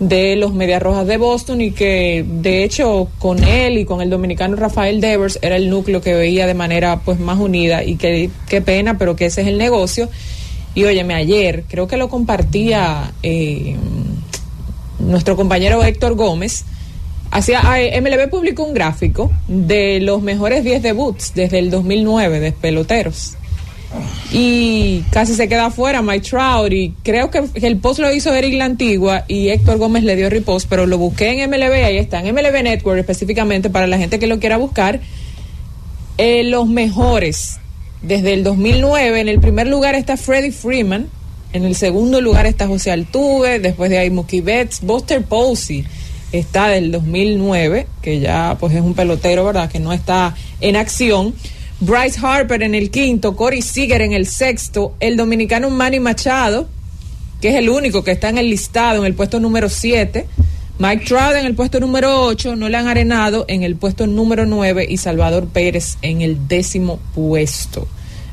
[0.00, 4.10] de los Medias Rojas de Boston y que de hecho con él y con el
[4.10, 8.30] dominicano Rafael Devers era el núcleo que veía de manera pues más unida y que
[8.48, 10.08] qué pena, pero que ese es el negocio.
[10.74, 13.76] Y óyeme, ayer creo que lo compartía eh,
[14.98, 16.64] nuestro compañero Héctor Gómez
[17.40, 23.36] MLB publicó un gráfico de los mejores 10 debuts desde el 2009 de peloteros.
[24.32, 28.54] Y casi se queda afuera Mike Trout y creo que el post lo hizo Eric
[28.54, 32.20] La Antigua y Héctor Gómez le dio repost, pero lo busqué en MLB, ahí está,
[32.20, 35.00] en MLB Network específicamente para la gente que lo quiera buscar.
[36.18, 37.58] Eh, los mejores
[38.02, 41.08] desde el 2009, en el primer lugar está Freddie Freeman,
[41.52, 45.84] en el segundo lugar está José Altuve, después de ahí Mookie Betts, Buster Posey
[46.38, 49.70] está del 2009, que ya pues es un pelotero, ¿verdad?
[49.70, 51.34] Que no está en acción.
[51.80, 56.68] Bryce Harper en el quinto, Corey Seager en el sexto, el dominicano Manny Machado,
[57.40, 60.26] que es el único que está en el listado en el puesto número 7,
[60.78, 64.96] Mike Trout en el puesto número 8, Nolan Arenado en el puesto número 9 y
[64.96, 67.86] Salvador Pérez en el décimo puesto.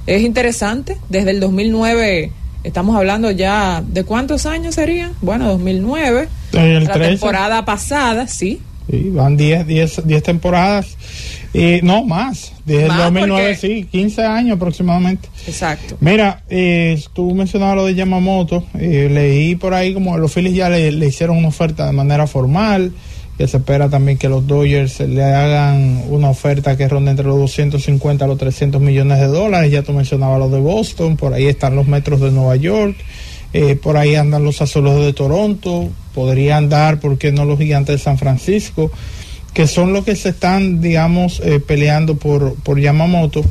[0.07, 2.31] Es interesante, desde el 2009
[2.63, 8.61] estamos hablando ya de cuántos años serían, bueno, 2009 la temporada pasada, sí.
[8.89, 10.97] Sí, van 10 10 10 temporadas.
[11.53, 12.53] y no, más.
[12.65, 15.29] Desde el 2009, sí, 15 años aproximadamente.
[15.47, 15.97] Exacto.
[15.99, 18.65] Mira, eh, tú mencionabas lo de Yamamoto.
[18.77, 22.27] Eh, leí por ahí como los Phillies ya le, le, hicieron una oferta de manera
[22.27, 22.91] formal.
[23.37, 27.39] Que se espera también que los Dodgers le hagan una oferta que ronde entre los
[27.39, 29.71] 250 a los 300 millones de dólares.
[29.71, 31.17] Ya tú mencionabas lo de Boston.
[31.17, 32.95] Por ahí están los metros de Nueva York.
[33.53, 37.97] Eh, por ahí andan los azulejos de Toronto, podría andar, ¿por qué no los gigantes
[37.97, 38.91] de San Francisco?
[39.53, 43.43] que son los que se están, digamos, eh, peleando por, por Yamamoto.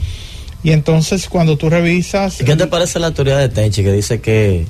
[0.63, 2.41] Y entonces cuando tú revisas...
[2.41, 4.65] ¿Y ¿Qué te parece la teoría de Tenchi que dice que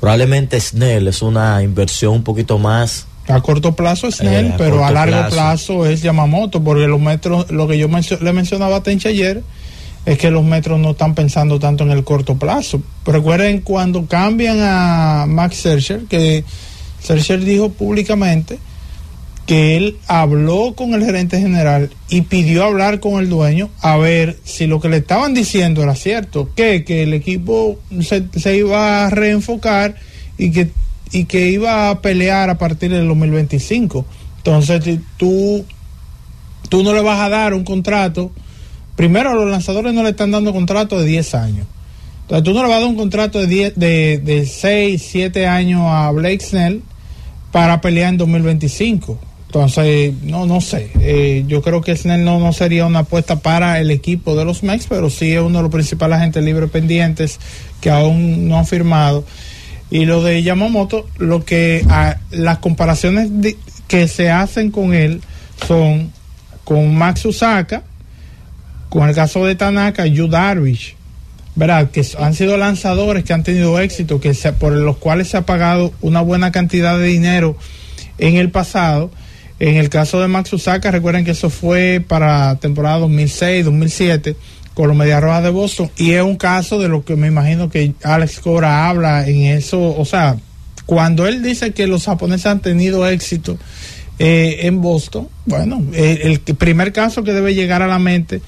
[0.00, 3.06] probablemente Snell es una inversión un poquito más...
[3.28, 5.34] A corto plazo es Snell, Eh, a pero a largo plazo.
[5.34, 5.86] plazo.
[5.86, 9.42] es Yamamoto, porque los metros, lo que yo mencio- le mencionaba a Tenchi ayer,
[10.06, 12.80] es que los metros no están pensando tanto en el corto plazo.
[13.04, 16.44] Recuerden cuando cambian a Max Scherzer, que
[17.02, 18.58] Scherzer dijo públicamente
[19.46, 24.38] que él habló con el gerente general y pidió hablar con el dueño a ver
[24.44, 29.06] si lo que le estaban diciendo era cierto, que, que el equipo se, se iba
[29.06, 29.96] a reenfocar
[30.38, 30.70] y que,
[31.12, 34.04] y que iba a pelear a partir del 2025.
[34.38, 35.64] Entonces tú,
[36.68, 38.30] tú no le vas a dar un contrato,
[38.96, 41.66] primero los lanzadores no le están dando contrato de 10 años.
[42.22, 45.46] Entonces tú no le vas a dar un contrato de, 10, de, de 6, 7
[45.46, 46.82] años a Blake Snell
[47.52, 49.18] para pelear en 2025.
[49.46, 50.90] Entonces, no, no sé.
[51.00, 54.62] Eh, yo creo que Snell no, no sería una apuesta para el equipo de los
[54.64, 57.38] Mex, pero sí es uno de los principales agentes libres pendientes
[57.80, 59.24] que aún no han firmado.
[59.88, 63.30] Y lo de Yamamoto, lo que a- las comparaciones
[63.86, 65.22] que se hacen con él
[65.66, 66.10] son
[66.64, 67.84] con Max Usaka,
[68.88, 70.94] con el caso de Tanaka, Yu Darvish,
[71.54, 71.90] ¿verdad?
[71.90, 75.42] Que han sido lanzadores que han tenido éxito, que se- por los cuales se ha
[75.46, 77.56] pagado una buena cantidad de dinero
[78.18, 79.10] en el pasado.
[79.58, 84.36] En el caso de Max Usaka, recuerden que eso fue para temporada 2006, 2007
[84.74, 87.70] con los Medias Rojas de Boston y es un caso de lo que me imagino
[87.70, 90.36] que Alex Cora habla en eso, o sea,
[90.84, 93.56] cuando él dice que los japoneses han tenido éxito
[94.18, 98.40] eh, en Boston, bueno, eh, el primer caso que debe llegar a la mente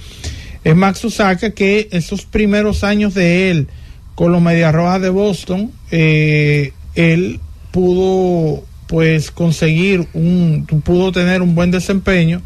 [0.65, 3.69] es Max Usaka, que esos primeros años de él
[4.15, 7.41] con los Medias Rojas de Boston, eh, él
[7.71, 12.43] pudo pues conseguir un, pudo tener un buen desempeño.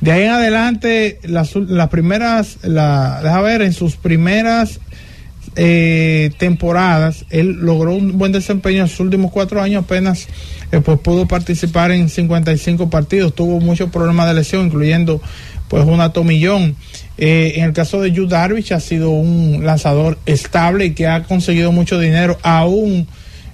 [0.00, 4.80] De ahí en adelante, las, las primeras, la, deja ver, en sus primeras
[5.56, 10.28] eh, temporadas, él logró un buen desempeño en sus últimos cuatro años, apenas
[10.70, 15.20] eh, pues pudo participar en 55 partidos, tuvo muchos problemas de lesión, incluyendo
[15.68, 16.76] pues una tomillón.
[17.18, 21.22] Eh, en el caso de Yu Darvish ha sido un lanzador estable y que ha
[21.22, 23.06] conseguido mucho dinero, aún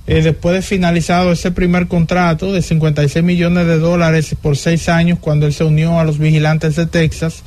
[0.07, 5.21] eh, después de finalizado ese primer contrato de 56 millones de dólares por seis años
[5.21, 7.45] cuando él se unió a los vigilantes de Texas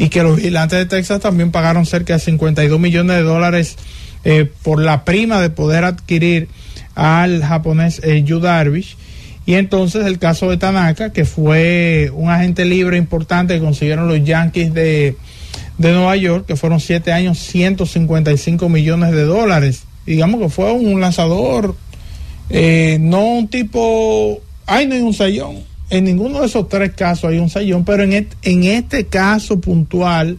[0.00, 3.76] y que los vigilantes de Texas también pagaron cerca de 52 millones de dólares
[4.24, 6.48] eh, por la prima de poder adquirir
[6.94, 8.96] al japonés eh, Yu Darvish.
[9.44, 14.24] Y entonces el caso de Tanaka, que fue un agente libre importante que consiguieron los
[14.24, 15.18] Yankees de,
[15.76, 19.82] de Nueva York, que fueron siete años, 155 millones de dólares.
[20.06, 21.76] Digamos que fue un lanzador,
[22.48, 25.69] eh, no un tipo, ay, no hay un sayón.
[25.90, 29.60] En ninguno de esos tres casos hay un sayón, pero en este, en este caso
[29.60, 30.38] puntual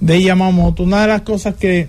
[0.00, 1.88] de Yamamoto, una de las cosas que,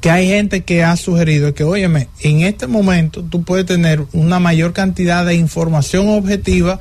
[0.00, 4.04] que hay gente que ha sugerido es que, óyeme, en este momento tú puedes tener
[4.12, 6.78] una mayor cantidad de información objetiva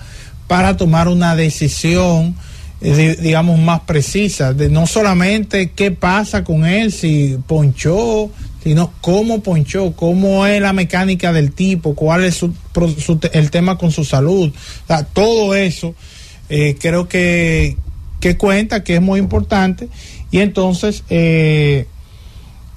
[0.47, 2.35] para tomar una decisión,
[2.81, 8.29] eh, di- digamos, más precisa, de no solamente qué pasa con él, si ponchó,
[8.63, 12.53] sino cómo ponchó, cómo es la mecánica del tipo, cuál es su,
[12.97, 14.51] su el tema con su salud,
[15.13, 15.95] todo eso
[16.49, 17.77] eh, creo que,
[18.19, 19.87] que cuenta, que es muy importante,
[20.31, 21.85] y entonces eh,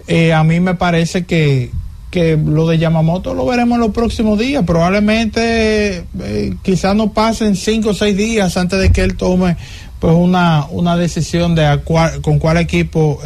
[0.07, 1.71] eh, a mí me parece que,
[2.11, 4.65] que lo de Yamamoto lo veremos en los próximos días.
[4.67, 9.57] Probablemente eh, quizás no pasen cinco o seis días antes de que él tome
[9.99, 13.21] pues una, una decisión de a cuál- con cuál equipo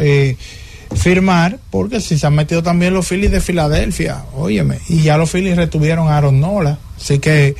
[0.96, 5.30] firmar, porque si se han metido también los Phillies de Filadelfia, óyeme, y ya los
[5.30, 7.54] Phillies retuvieron a Aaron Nola, así que,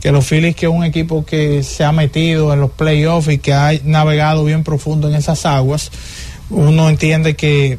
[0.00, 3.38] que los Phillies que es un equipo que se ha metido en los playoffs y
[3.38, 5.90] que ha navegado bien profundo en esas aguas,
[6.50, 7.78] uno entiende que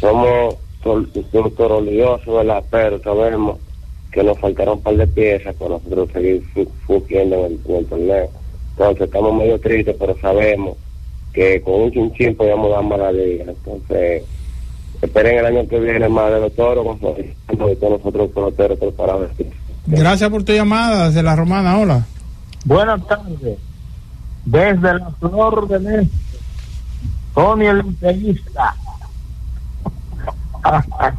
[0.00, 1.08] somos tol-
[1.56, 2.62] toroliosos, ¿verdad?
[2.70, 3.58] Pero sabemos
[4.10, 7.76] que nos faltaron un par de piezas para nosotros seguir fu- fungiendo en el, en
[7.76, 8.30] el torneo.
[8.72, 10.76] Entonces estamos medio tristes, pero sabemos
[11.32, 13.44] que con un chinchín podemos dar más la liga.
[13.48, 14.22] Entonces,
[15.00, 19.30] esperen el año que viene más de los toros, con todos nosotros peloteros preparados.
[19.86, 22.06] Gracias por tu llamada desde la romana, hola.
[22.64, 23.58] Buenas tardes.
[24.44, 26.14] Desde la flor de México,
[27.34, 28.74] Tony el entrevista.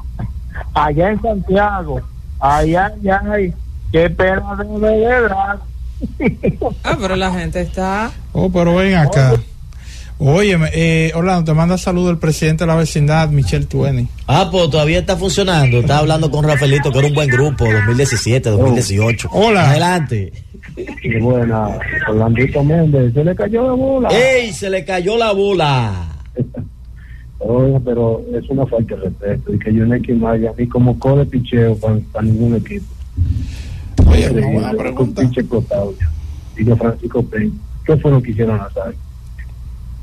[0.74, 2.02] Allá en Santiago.
[2.39, 3.54] Allá, allá, ay,
[3.91, 5.60] qué pena de verdad.
[6.84, 8.12] Ah, pero la gente está.
[8.34, 9.34] Oh, pero ven acá.
[10.24, 14.08] Oye, eh, Orlando, te manda saludo el presidente de la vecindad, Michelle Tueni.
[14.28, 15.80] Ah, pues todavía está funcionando.
[15.80, 19.30] Estaba hablando con Rafaelito, que era un buen grupo, 2017, 2018.
[19.32, 19.72] Hola.
[19.72, 20.32] Adelante.
[20.76, 21.70] Qué buena.
[22.08, 24.10] Orlandito Méndez, se le cayó la bola.
[24.10, 24.54] ¡Ey!
[24.54, 26.08] Se le cayó la bola.
[27.39, 29.56] Oye, pero es una falta de respeto.
[29.56, 32.56] Y que yo no hay que y a mí como core picheo para, para ningún
[32.56, 32.86] equipo.
[34.08, 35.24] Oye, una buena con pregunta.
[36.58, 37.52] Y que Francisco Peña.
[37.86, 38.95] ¿Qué fue lo que hicieron hacer?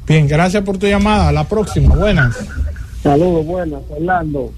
[0.06, 1.30] Bien, gracias por tu llamada.
[1.32, 2.36] La próxima, buenas.
[3.02, 4.52] Saludos, buenas, Orlando.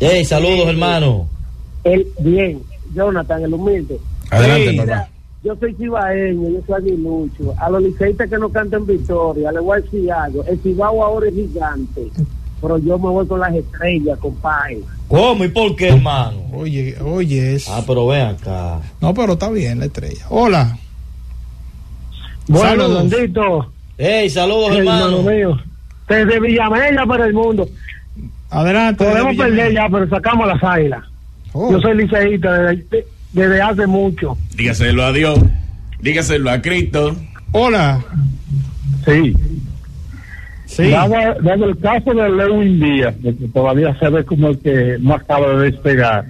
[0.00, 0.24] ¡Ey!
[0.24, 1.28] Saludos, hermano.
[1.84, 2.62] El, bien,
[2.94, 4.00] Jonathan, el humilde.
[4.30, 5.08] Adelante, Sí, papá.
[5.44, 7.54] Yo soy cibaeño, yo soy aguilucho.
[7.58, 10.42] A los liceístas que no cantan victoria, les voy a decir algo.
[10.44, 12.08] El Cibao ahora es gigante,
[12.64, 14.78] pero yo me voy con las estrellas, compadre.
[15.06, 16.38] ¿Cómo y por qué, hermano?
[16.54, 17.58] Oye, oye.
[17.68, 18.80] Ah, pero ven acá.
[19.02, 20.24] No, pero está bien la estrella.
[20.30, 20.78] Hola.
[22.48, 22.90] Bueno, Saludos.
[22.90, 24.30] Orlandito, ¡Ey!
[24.30, 25.30] Saludos, hermano hermano.
[25.30, 25.58] mío.
[26.08, 27.68] Desde Villamella para el mundo.
[28.48, 29.04] Adelante.
[29.04, 31.04] Podemos perder ya, pero sacamos las águilas.
[31.52, 31.70] Oh.
[31.70, 34.38] Yo soy liceísta desde, desde hace mucho.
[34.56, 35.38] Dígaselo a Dios.
[36.00, 37.14] Dígaselo a Cristo.
[37.52, 38.02] Hola.
[39.04, 39.34] Sí.
[40.74, 40.90] Sí.
[40.90, 44.96] Dado, dado el caso de Lewin Díaz, de que todavía se ve como el que
[45.00, 46.24] no acaba de despegar,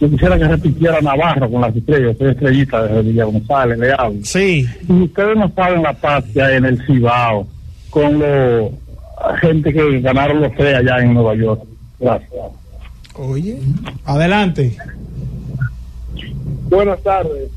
[0.00, 4.18] yo quisiera que repitiera Navarro con las estrellas, soy estrellita de Villa González, le hablo.
[4.24, 4.66] Sí.
[4.88, 7.46] Y ustedes no saben la paz que hay en el Cibao
[7.90, 8.72] con los
[9.40, 11.62] gente que ganaron los tres allá en Nueva York.
[12.00, 12.32] Gracias.
[13.14, 13.58] Oye.
[14.04, 14.76] Adelante.
[16.68, 17.50] Buenas tardes.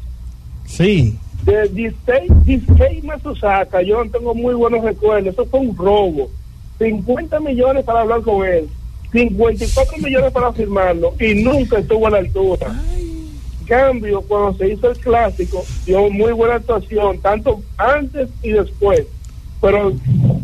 [0.66, 1.18] Sí.
[1.48, 5.34] De Disney, Masusaka, yo tengo muy buenos recuerdos.
[5.34, 6.30] Eso fue un robo.
[6.78, 8.68] 50 millones para hablar con él.
[9.14, 11.14] 54 millones para firmarlo.
[11.18, 12.68] Y nunca estuvo a la altura.
[13.66, 19.06] Cambio, cuando se hizo el clásico, dio muy buena actuación, tanto antes y después.
[19.62, 19.94] Pero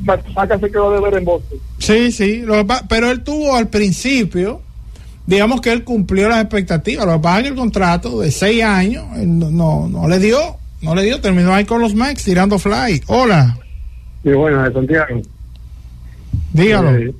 [0.05, 1.59] Masusaka se quedó de ver en Boston.
[1.79, 2.45] Sí, sí.
[2.87, 4.61] Pero él tuvo al principio,
[5.27, 7.05] digamos que él cumplió las expectativas.
[7.05, 10.62] Lo que el contrato de seis años no, no le dio.
[10.83, 11.19] No le dio.
[11.21, 13.01] Terminó ahí con los Max tirando fly.
[13.07, 13.57] Hola.
[14.23, 15.21] Y bueno, de Santiago.
[16.53, 16.95] Dígalo.
[16.95, 17.13] Eh,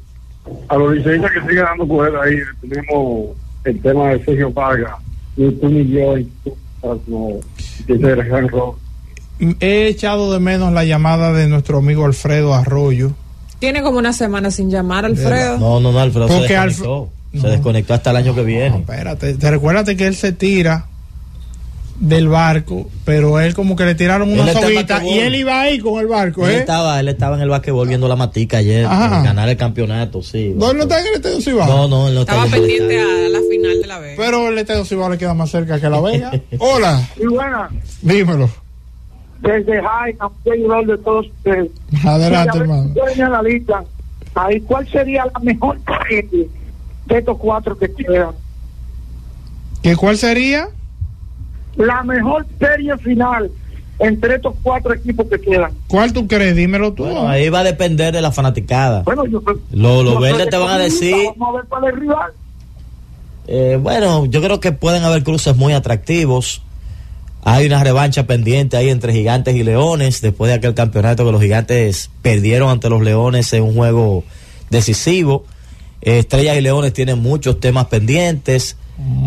[0.68, 3.30] a los liceístas que siguen dando poder ahí, tenemos
[3.64, 4.96] el tema de Sergio Vargas,
[5.38, 8.78] y tú ni yo, y tú, robo.
[9.60, 13.12] He echado de menos la llamada de nuestro amigo Alfredo Arroyo.
[13.60, 15.58] Tiene como una semana sin llamar, Alfredo.
[15.58, 17.06] No, no, no, Alfredo se Porque desconectó.
[17.06, 17.50] Alf- Se no.
[17.50, 18.78] desconectó hasta el año que viene.
[18.78, 20.86] Espérate, te recuérdate que él se tira
[22.00, 26.00] del barco, pero él como que le tiraron una soguita y él iba ahí con
[26.02, 26.60] el barco, Él ¿eh?
[26.60, 29.22] estaba, él estaba en el basquetbol viendo la matica ayer, Ajá.
[29.22, 30.54] eh, ganar el campeonato, sí.
[30.56, 31.68] No, él no está en el Estadio Cibao.
[31.68, 34.16] No, no, él no está Estaba pendiente a la final de la Vega.
[34.18, 36.32] Pero el Estadio Cibao le queda más cerca que la Vega.
[36.60, 37.68] Hola, Y bueno,
[38.02, 38.50] dímelo.
[39.42, 41.70] desde High, campeón de todos ustedes.
[42.04, 42.92] Adelante, hermano.
[43.16, 43.84] yo la lista.
[44.36, 45.78] Ahí, ¿cuál sería la mejor
[47.06, 48.32] de estos cuatro que quedan?
[49.84, 50.70] ¿Qué cuál sería?
[51.76, 53.52] La mejor serie final
[54.00, 55.72] entre estos cuatro equipos que quedan.
[55.88, 56.56] ¿Cuál tú crees?
[56.56, 57.04] Dímelo tú.
[57.04, 59.04] Bueno, ahí va a depender de la fanaticada.
[59.04, 61.16] Bueno, yo Los verdes te van a decir.
[61.38, 62.32] Vamos a ver cuál es el rival.
[63.48, 66.62] Eh, bueno, yo creo que pueden haber cruces muy atractivos.
[67.46, 71.42] Hay una revancha pendiente ahí entre Gigantes y Leones después de aquel campeonato que los
[71.42, 74.24] Gigantes perdieron ante los Leones en un juego
[74.70, 75.46] decisivo.
[76.02, 78.78] Eh, Estrellas y Leones tienen muchos temas pendientes.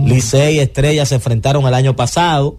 [0.04, 2.56] Licey y Estrellas se enfrentaron el año pasado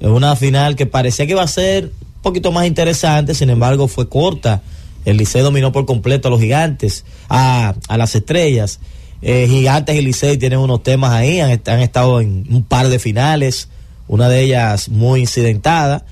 [0.00, 3.88] en una final que parecía que iba a ser un poquito más interesante, sin embargo
[3.88, 4.62] fue corta.
[5.04, 8.80] El Licey dominó por completo a los Gigantes, a, a las Estrellas.
[9.20, 13.68] Eh, Gigantes y Licey tienen unos temas ahí, han estado en un par de finales,
[14.08, 16.04] una de ellas muy incidentada.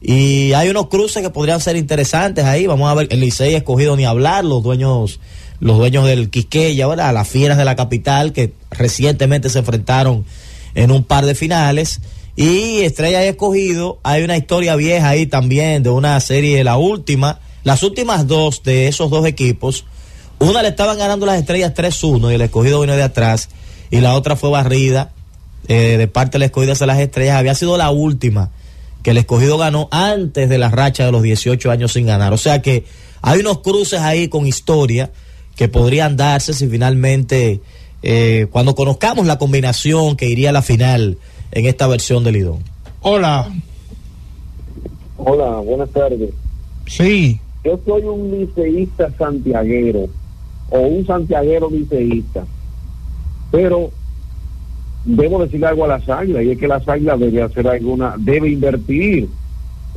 [0.00, 2.66] Y hay unos cruces que podrían ser interesantes ahí.
[2.66, 5.18] Vamos a ver, el Licey escogido ni hablar, los dueños,
[5.60, 7.12] los dueños del Quisqueya, ¿verdad?
[7.12, 10.24] Las fieras de la capital que recientemente se enfrentaron
[10.74, 12.00] en un par de finales.
[12.36, 17.40] Y Estrella y Escogido, hay una historia vieja ahí también de una serie, la última,
[17.64, 19.84] las últimas dos de esos dos equipos.
[20.38, 23.48] Una le estaban ganando las estrellas 3-1 y el escogido vino de atrás.
[23.90, 25.12] Y la otra fue barrida
[25.66, 27.36] eh, de parte del escogido hacia las estrellas.
[27.36, 28.52] Había sido la última
[29.02, 32.32] que el escogido ganó antes de la racha de los 18 años sin ganar.
[32.32, 32.84] O sea que
[33.20, 35.10] hay unos cruces ahí con historia
[35.58, 37.60] que podrían darse si finalmente,
[38.04, 41.18] eh, cuando conozcamos la combinación que iría a la final
[41.50, 42.60] en esta versión del Lidón.
[43.00, 43.50] Hola.
[45.16, 46.30] Hola, buenas tardes.
[46.86, 47.40] Sí.
[47.64, 50.08] Yo soy un liceísta santiaguero
[50.70, 52.46] o un santiaguero liceísta,
[53.50, 53.90] pero
[55.04, 58.48] debo decirle algo a las águilas y es que las águilas debe hacer alguna, debe
[58.48, 59.28] invertir.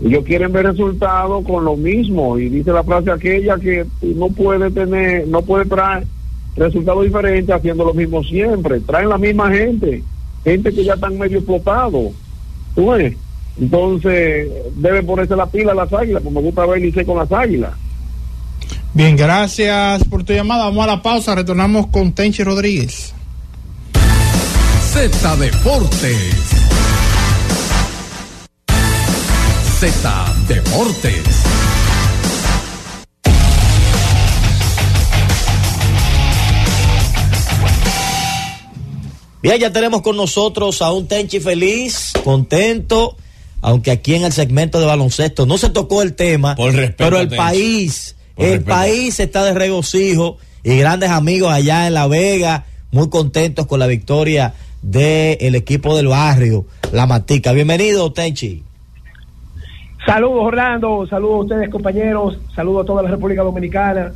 [0.04, 4.72] Ellos quieren ver resultados con lo mismo y dice la frase aquella que no puede
[4.72, 6.08] tener, no puede traer
[6.56, 8.80] resultados diferentes haciendo lo mismo siempre.
[8.80, 10.04] Traen la misma gente,
[10.44, 12.14] gente que ya están medio explotados.
[12.74, 13.16] ¿Tú ves?
[13.60, 17.32] Entonces, debe ponerse la pila a las águilas, como me gusta ver Licey con las
[17.32, 17.72] águilas.
[18.94, 20.66] Bien, gracias por tu llamada.
[20.66, 21.36] Vamos a la pausa.
[21.36, 23.14] Retornamos con Tenchi Rodríguez.
[24.82, 26.61] Z Deportes.
[29.82, 31.26] Z Deportes.
[39.42, 43.18] Bien, ya tenemos con nosotros a un Tenchi feliz, contento,
[43.62, 47.36] aunque aquí en el segmento de baloncesto no se tocó el tema, pero el Tenchi.
[47.38, 48.70] país, Por el respeto.
[48.70, 53.88] país está de regocijo y grandes amigos allá en La Vega, muy contentos con la
[53.88, 54.54] victoria
[54.84, 57.52] del equipo del barrio, La Matica.
[57.52, 58.62] Bienvenido, Tenchi.
[60.06, 64.12] Saludos Orlando, saludos a ustedes compañeros, saludos a toda la República Dominicana,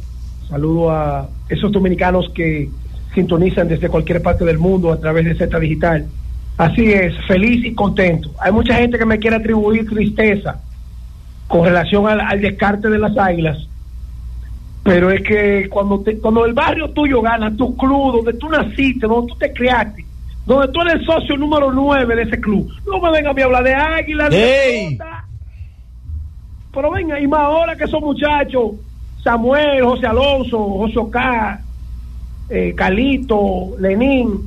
[0.50, 2.70] saludos a esos dominicanos que
[3.14, 6.06] sintonizan desde cualquier parte del mundo a través de Z Digital.
[6.58, 8.32] Así es, feliz y contento.
[8.40, 10.60] Hay mucha gente que me quiere atribuir tristeza
[11.48, 13.58] con relación al, al descarte de las águilas,
[14.84, 19.06] pero es que cuando, te- cuando el barrio tuyo gana, tu club, donde tú naciste,
[19.06, 20.04] donde tú te criaste,
[20.46, 23.42] donde tú eres el socio número 9 de ese club, no me vengan a mí
[23.44, 24.98] hablar de águilas, de.
[26.76, 28.74] Pero venga, y más ahora que son muchachos,
[29.24, 31.62] Samuel, José Alonso, José Ocá,
[32.50, 34.42] eh, Calito, Lenín,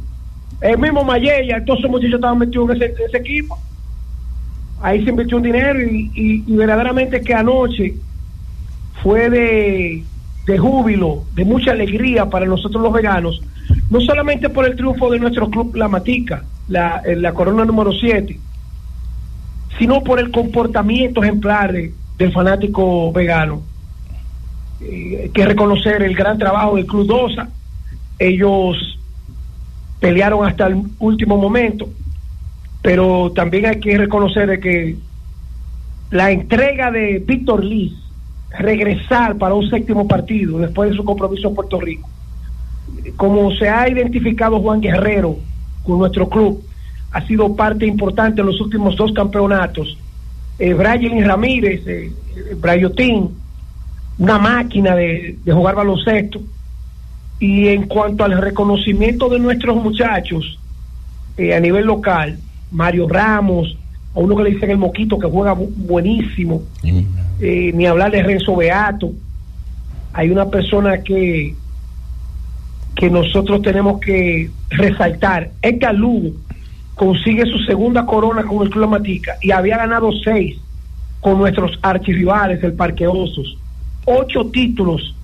[0.60, 3.58] el mismo Mayella, todos esos muchachos estaban metidos en ese, equipo.
[4.82, 7.94] Ahí se invirtió un dinero y, verdaderamente que anoche
[9.02, 10.04] fue de,
[10.46, 13.40] de júbilo, de mucha alegría para nosotros los veganos,
[13.90, 17.90] no solamente por el triunfo de nuestro club La Matica, la, en la corona número
[17.92, 18.38] 7,
[19.78, 23.62] sino por el comportamiento ejemplar de- del fanático vegano.
[24.80, 27.48] Eh, hay que reconocer el gran trabajo del Club Dosa.
[28.18, 28.98] Ellos
[30.00, 31.88] pelearon hasta el último momento,
[32.82, 34.96] pero también hay que reconocer que
[36.10, 37.92] la entrega de Víctor Liz,
[38.50, 42.08] regresar para un séptimo partido después de su compromiso en Puerto Rico,
[43.16, 45.36] como se ha identificado Juan Guerrero
[45.84, 46.62] con nuestro club,
[47.12, 49.98] ha sido parte importante en los últimos dos campeonatos.
[50.58, 53.30] Eh, Brian Ramírez, eh, eh, Brayotín,
[54.18, 56.40] una máquina de, de jugar baloncesto.
[57.40, 60.58] Y en cuanto al reconocimiento de nuestros muchachos
[61.36, 62.38] eh, a nivel local,
[62.72, 63.76] Mario Ramos,
[64.14, 66.62] a uno que le dicen el Moquito que juega bu- buenísimo,
[67.40, 69.12] eh, ni hablar de Renzo Beato.
[70.12, 71.54] Hay una persona que
[72.96, 75.52] que nosotros tenemos que resaltar.
[75.62, 76.30] Edgar Lugo
[76.98, 80.58] consigue su segunda corona con el Club Matica y había ganado seis
[81.20, 83.56] con nuestros archirrivales, el Parque Osos.
[84.04, 85.14] Ocho títulos.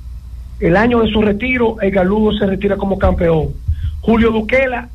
[0.60, 3.48] El año de su retiro, Edgar Lugo se retira como campeón.
[4.00, 4.88] Julio Duquela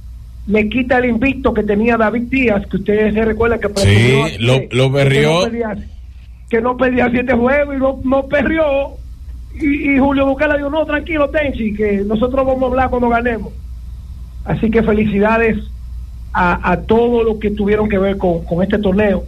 [0.47, 4.37] le quita el invicto que tenía David Díaz, que ustedes se recuerdan que presumió Sí,
[4.39, 5.87] lo, lo de que no pelease.
[6.49, 8.63] que no perdía siete juegos y no, no perrió.
[9.59, 13.51] Y, y Julio Bucala dijo, no, tranquilo, Tenchi, que nosotros vamos a hablar cuando ganemos.
[14.45, 15.57] Así que felicidades
[16.33, 19.23] a, todos los que tuvieron que ver con, con este torneo.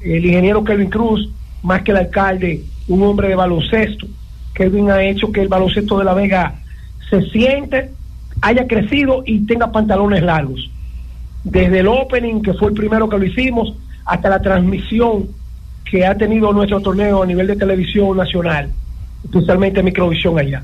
[0.00, 1.28] El ingeniero Kelvin Cruz,
[1.62, 4.06] más que el alcalde, un hombre de baloncesto.
[4.54, 6.54] Kelvin ha hecho que el baloncesto de La Vega
[7.10, 7.90] se siente,
[8.40, 10.70] haya crecido y tenga pantalones largos.
[11.44, 13.74] Desde el opening, que fue el primero que lo hicimos,
[14.04, 15.28] hasta la transmisión
[15.84, 18.70] que ha tenido nuestro torneo a nivel de televisión nacional,
[19.24, 20.62] especialmente Microvisión allá.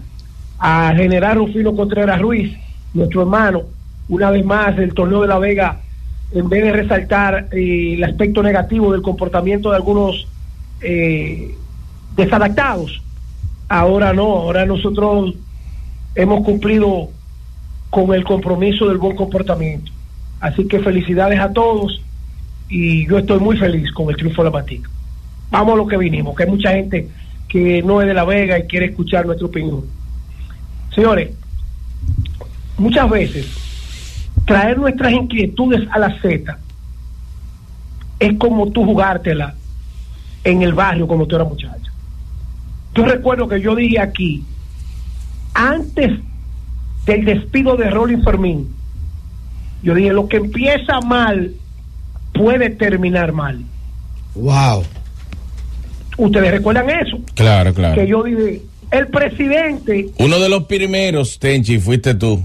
[0.58, 2.56] A General Rufino Contreras Ruiz,
[2.92, 3.62] nuestro hermano,
[4.08, 5.80] una vez más el torneo de La Vega,
[6.32, 10.26] en vez de resaltar eh, el aspecto negativo del comportamiento de algunos
[10.80, 11.54] eh,
[12.16, 13.02] desadaptados,
[13.68, 15.34] ahora no, ahora nosotros
[16.14, 17.08] hemos cumplido
[17.90, 19.90] con el compromiso del buen comportamiento.
[20.40, 22.02] Así que felicidades a todos
[22.68, 24.90] y yo estoy muy feliz con el triunfo de la Matica.
[25.50, 27.08] Vamos a lo que vinimos, que hay mucha gente
[27.48, 29.84] que no es de La Vega y quiere escuchar nuestra opinión.
[30.92, 31.30] Señores,
[32.76, 33.63] muchas veces
[34.44, 36.58] traer nuestras inquietudes a la Z
[38.18, 39.54] es como tú jugártela
[40.44, 41.90] en el barrio cuando tú eras muchacho.
[42.94, 44.44] Yo recuerdo que yo dije aquí,
[45.52, 46.20] antes
[47.06, 48.68] del despido de Rolling Fermín,
[49.82, 51.52] yo dije, lo que empieza mal
[52.32, 53.62] puede terminar mal.
[54.34, 54.84] Wow.
[56.16, 57.18] ¿Ustedes recuerdan eso?
[57.34, 57.94] Claro, claro.
[57.94, 62.42] Que yo dije, el presidente, Uno de los primeros, Tenchi, fuiste tú.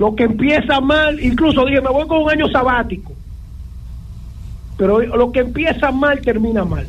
[0.00, 3.12] Lo que empieza mal, incluso dije, me voy con un año sabático.
[4.78, 6.88] Pero lo que empieza mal termina mal.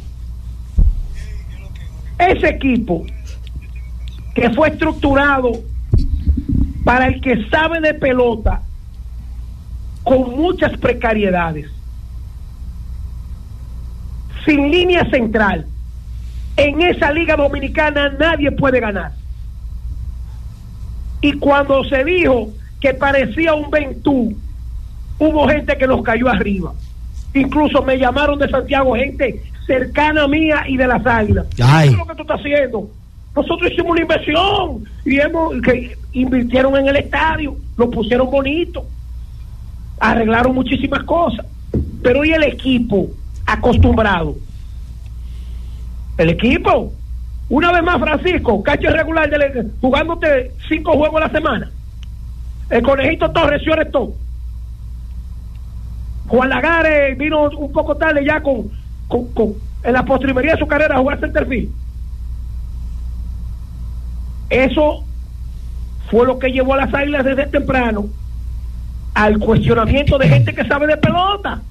[2.18, 3.06] Ese equipo
[4.34, 5.52] que fue estructurado
[6.86, 8.62] para el que sabe de pelota
[10.06, 11.70] con muchas precariedades,
[14.46, 15.66] sin línea central,
[16.56, 19.12] en esa liga dominicana nadie puede ganar.
[21.20, 24.36] Y cuando se dijo que parecía un Ventú,
[25.20, 26.74] hubo gente que nos cayó arriba.
[27.34, 31.46] Incluso me llamaron de Santiago gente cercana mía y de las águilas.
[31.64, 31.90] Ay.
[31.90, 32.90] ¿Qué es lo que tú estás haciendo?
[33.36, 38.86] Nosotros hicimos una inversión y hemos que invirtieron en el estadio, lo pusieron bonito,
[40.00, 41.46] arreglaron muchísimas cosas.
[42.04, 43.08] Pero y el equipo
[43.46, 44.36] acostumbrado.
[46.18, 46.92] El equipo,
[47.48, 51.72] una vez más, Francisco, cacho regular de, jugándote cinco juegos a la semana.
[52.72, 54.14] El conejito Torres se arrestó.
[56.28, 58.72] Juan Lagares vino un poco tarde ya con,
[59.08, 59.54] con, con-
[59.84, 61.70] en la postrimería de su carrera a jugar centerfield.
[64.50, 65.04] Eso
[66.10, 68.08] fue lo que llevó a las águilas desde temprano
[69.14, 71.62] al cuestionamiento de gente que sabe de pelota.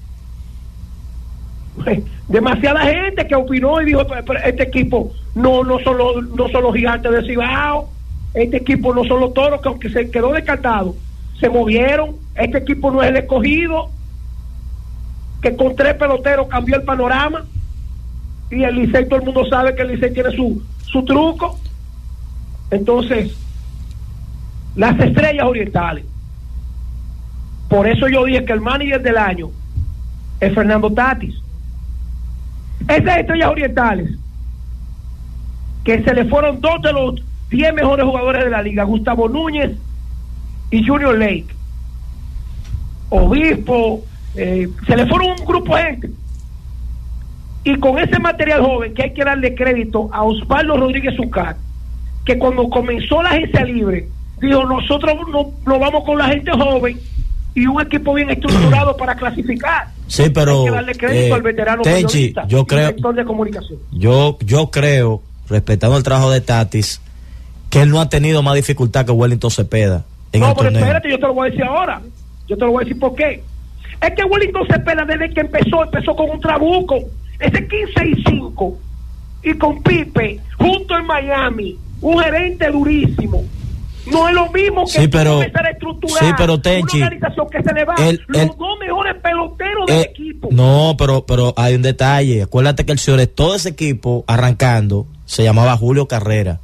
[2.27, 5.97] Demasiada gente que opinó y dijo, "Pero- pero este equipo no, no, son
[6.35, 7.89] no son los gigantes de Cibao,
[8.33, 10.95] este equipo no son los toros que aunque se quedó descartado,
[11.39, 13.89] se movieron, este equipo no es el escogido,
[15.41, 17.45] que con tres peloteros cambió el panorama
[18.51, 21.59] y el Licey todo el mundo sabe que el Licey tiene su, su truco.
[22.69, 23.35] Entonces,
[24.75, 26.05] las estrellas orientales.
[27.69, 29.49] Por eso yo dije que el manager del año
[30.39, 31.35] es Fernando Tatis.
[32.87, 34.11] Esas estrellas orientales,
[35.83, 37.21] que se le fueron dos de los
[37.51, 39.71] 10 mejores jugadores de la liga, Gustavo Núñez
[40.71, 41.47] y Junior Lake.
[43.09, 44.03] Obispo,
[44.35, 46.09] eh, se le fueron un grupo de gente.
[47.63, 51.57] Y con ese material joven, que hay que darle crédito a Osvaldo Rodríguez Zucar,
[52.25, 54.07] que cuando comenzó la agencia libre,
[54.39, 56.99] dijo, nosotros no, no vamos con la gente joven
[57.53, 59.89] y un equipo bien estructurado para clasificar.
[60.07, 63.79] Sí, pero Hay que darle crédito eh, al veterano Tenchi, yo creo, director de comunicación.
[63.91, 67.01] yo, yo creo, respetando el trabajo de Tatis,
[67.71, 70.81] que él no ha tenido más dificultad que Wellington Cepeda en no, el pero torneo.
[70.81, 72.01] espérate, yo te lo voy a decir ahora.
[72.47, 73.43] Yo te lo voy a decir por qué.
[74.01, 76.97] Es que Wellington Cepeda desde que empezó, empezó con un trabuco.
[77.39, 78.77] Ese 15 y 5.
[79.43, 81.77] Y con Pipe, junto en Miami.
[82.01, 83.43] Un gerente durísimo.
[84.11, 87.47] No es lo mismo que Sí, pero- comenzar a estructurar sí, pero, Tenchi, una organización
[87.51, 90.49] que se le va el- los el- dos mejores peloteros del Eh, equipo.
[90.51, 92.41] no, pero, pero hay un detalle.
[92.41, 96.59] Acuérdate que el señor todo ese equipo arrancando se llamaba Julio Carrera,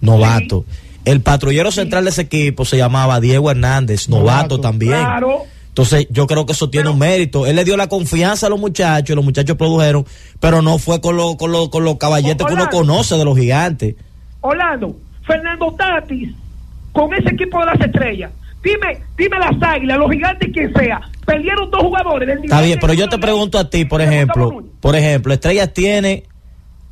[0.00, 0.64] novato.
[1.04, 5.00] El patrullero central de ese equipo se llamaba Diego Hernández, novato, también.
[5.00, 5.44] Claro.
[5.68, 7.46] Entonces, yo creo que eso tiene un mérito.
[7.46, 10.04] Él le dio la confianza a los muchachos, los muchachos produjeron,
[10.40, 13.38] pero no fue con, los con, los con los caballetes que uno conoce de los
[13.38, 13.94] gigantes.
[14.40, 16.30] Orlando, Fernando Tatis,
[16.92, 18.32] con ese equipo de las estrellas.
[18.62, 21.00] Dime, dime las águilas, los gigantes, quien sea.
[21.24, 24.96] Perdieron dos jugadores del Está bien, pero yo te pregunto a ti, por ejemplo, por
[24.96, 26.24] ejemplo, Estrellas tiene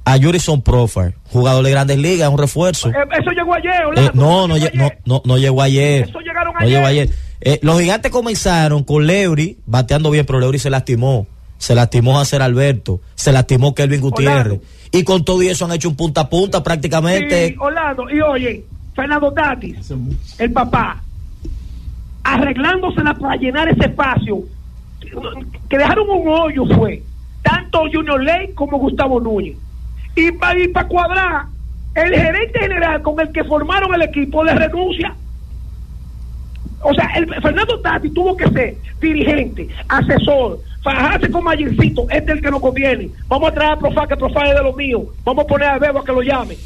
[0.08, 2.88] a Jurison Profar, jugador de Grandes Ligas, un refuerzo.
[2.90, 4.12] Eh, eso llegó ayer, Eh, Orlando.
[4.14, 6.08] no, no, lle- no, no, no llegó ayer.
[6.08, 6.72] Eso llegaron No ayer.
[6.76, 7.10] llegó ayer.
[7.40, 11.26] Eh, los gigantes comenzaron con Leury bateando bien, pero Leury se lastimó.
[11.58, 14.60] Se lastimó Hacer Alberto, se lastimó Kelvin Gutiérrez.
[14.92, 17.48] Y con todo eso han hecho un punta a punta prácticamente.
[17.48, 19.92] Sí, Orlando, y oye, Fernando Tatis,
[20.38, 21.02] el papá,
[22.22, 24.40] arreglándosela para llenar ese espacio,
[25.68, 27.02] que dejaron un hoyo fue,
[27.42, 29.56] tanto Junior Ley como Gustavo Núñez.
[30.16, 31.46] Y para cuadrar,
[31.94, 35.14] el gerente general con el que formaron el equipo le renuncia.
[36.82, 42.38] O sea, el, Fernando Tati tuvo que ser dirigente, asesor, fajarse con Mayercito, este es
[42.38, 43.10] el que nos conviene.
[43.28, 45.02] Vamos a traer a Profá, que Profá es de los míos.
[45.24, 46.56] Vamos a poner a Bebo a que lo llame.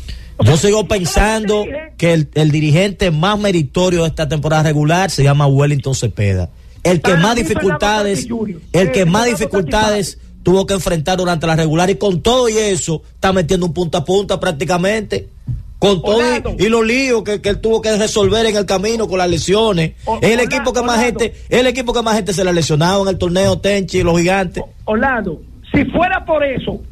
[0.42, 5.46] Yo sigo pensando que el, el dirigente más meritorio de esta temporada regular se llama
[5.46, 6.51] Wellington Cepeda.
[6.82, 8.26] El que más dificultades,
[8.72, 12.57] el que Eh, más dificultades tuvo que enfrentar durante la regular y con todo y
[12.57, 15.28] eso está metiendo un punta a punta prácticamente.
[15.78, 19.09] Con todo y, y los líos que, que él tuvo que resolver en el camino
[19.09, 19.93] con las lesiones.
[20.20, 22.53] es el equipo que más gente, es el equipo que más gente se le ha
[22.53, 24.62] lesionado en el torneo Tenchi, los gigantes.
[24.84, 25.41] Orlando,
[25.72, 26.82] si fuera por eso,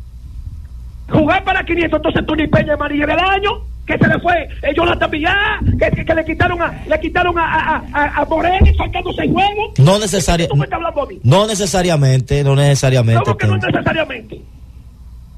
[1.10, 3.50] jugar para 500, entonces Tony Peña es manilla del año,
[3.88, 7.36] que se le fue eh, Jonathan Villar, que, que, que le quitaron a le quitaron
[7.38, 9.78] a, a, a, a Moreno sacando seis juegos.
[9.78, 11.18] No necesaria- ¿Tú me estás hablando a mí?
[11.24, 13.22] no necesariamente, no necesariamente.
[13.24, 14.40] ¿Cómo que no necesariamente?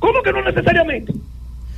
[0.00, 1.12] ¿Cómo que no necesariamente?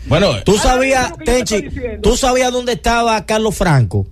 [0.07, 1.65] Bueno, Tú sabías, Tenchi,
[2.03, 4.07] tú sabías dónde estaba Carlos Franco.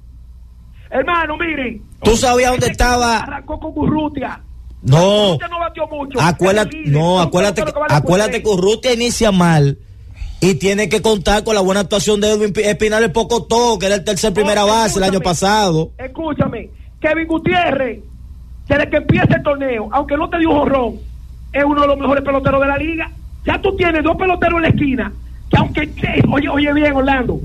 [0.91, 1.83] Hermano, miren.
[2.03, 3.19] Tú sabías dónde estaba.
[3.19, 4.41] Arrancó con Urrutia.
[4.83, 6.19] No, no batió mucho.
[6.21, 9.77] acuérdate, no, acuérdate, acuérdate que Urrutia inicia mal
[10.41, 13.79] y tiene que contar con la buena actuación de Edwin Pi- Espinal el poco todo,
[13.79, 15.93] que era el tercer primera base el año pasado.
[15.99, 16.71] Escúchame,
[17.01, 18.01] Kevin Gutiérrez,
[18.69, 20.95] desde que empieza el torneo, aunque no te dio jorrón,
[21.53, 23.11] es uno de los mejores peloteros de la liga.
[23.45, 25.13] Ya tú tienes dos peloteros en la esquina,
[25.51, 27.41] que aunque, esté- oye, oye bien, Orlando,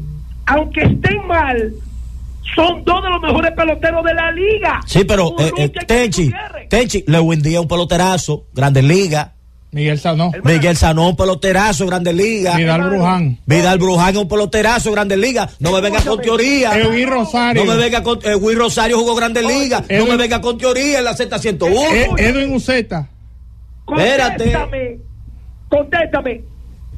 [0.45, 1.73] aunque estén mal,
[2.55, 4.79] son dos de los mejores peloteros de la liga.
[4.85, 6.31] Sí, pero eh, eh, Tenchi.
[6.69, 9.31] Tenchi, Lewin Díaz un peloterazo, Grandes Ligas.
[9.75, 10.31] Miguel Sanó.
[10.41, 12.55] Miguel Sanón, un peloterazo, Grandes Ligas.
[12.55, 13.37] Vidal Bruján.
[13.45, 15.51] Vidal Bruján es un peloterazo, Grandes Ligas.
[15.59, 16.79] No me venga con teoría.
[16.79, 17.65] Edwin Rosario.
[17.65, 18.19] No me venga con.
[18.23, 19.83] Eh, Will Rosario jugó Grandes Ligas.
[19.89, 21.91] No me venga con teoría en la Z101.
[21.93, 23.09] Eh, Edwin Uceta.
[23.85, 24.43] Espérate.
[24.53, 24.97] Contéstame,
[25.67, 26.41] contéstame,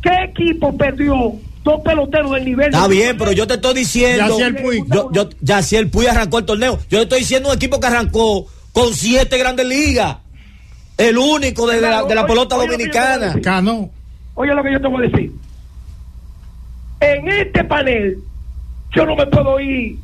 [0.03, 2.67] ¿qué equipo perdió dos peloteros del nivel?
[2.67, 4.37] Está de- bien, pero yo te estoy diciendo.
[4.37, 4.85] Yaciel Puig.
[4.93, 6.77] Yo, yo, Yaciel Puig arrancó el torneo.
[6.91, 10.17] Yo te estoy diciendo un equipo que arrancó con siete grandes ligas.
[10.97, 13.31] El único de, la, de la pelota Oye, oye, oye, dominicana.
[13.33, 13.89] oye, Cano.
[14.33, 15.31] Oye lo que yo te voy a decir.
[16.99, 18.17] En este panel,
[18.91, 19.97] yo no me puedo ir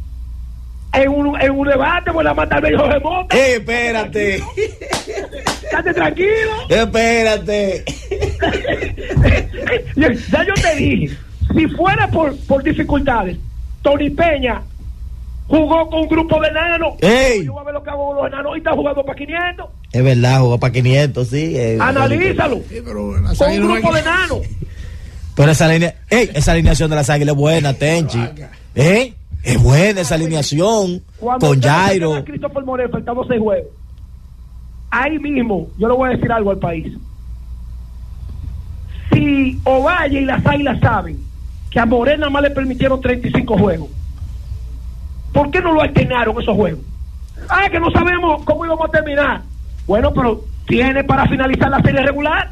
[0.93, 3.35] en un, en un debate, voy a matar a Jorge Mota.
[3.35, 4.35] Eh, espérate.
[5.63, 6.51] Estate tranquilo.
[6.69, 7.83] Espérate.
[9.95, 11.17] ya yo te dije,
[11.55, 13.37] si fuera por, por dificultades,
[13.81, 14.61] Tony Peña
[15.57, 16.93] jugó con un grupo de enanos.
[17.01, 17.45] Ey.
[17.45, 19.65] Yo voy a ver lo que hago con los enanos y está jugando para 500.
[19.91, 21.53] Es verdad, jugó para 500, sí.
[21.55, 22.61] eh, Analízalo.
[23.37, 24.39] Con un grupo de enanos.
[25.35, 28.19] Pero esa línea, ey, esa alineación de las águilas es buena, Tenchi.
[28.75, 29.13] ¿Eh?
[29.43, 31.01] Es buena esa alineación.
[31.19, 32.15] Cuando Con Jairo.
[32.15, 33.67] a Christopher Morel faltando seis juegos.
[34.91, 36.93] Ahí mismo, yo le voy a decir algo al país.
[39.11, 41.17] Si Ovalle y las águilas saben
[41.71, 43.89] que a Morel nada más le permitieron 35 juegos,
[45.33, 46.81] ¿por qué no lo alternaron esos juegos?
[47.49, 49.41] Ah, que no sabemos cómo íbamos a terminar.
[49.85, 52.51] Bueno, pero tiene para finalizar la serie regular.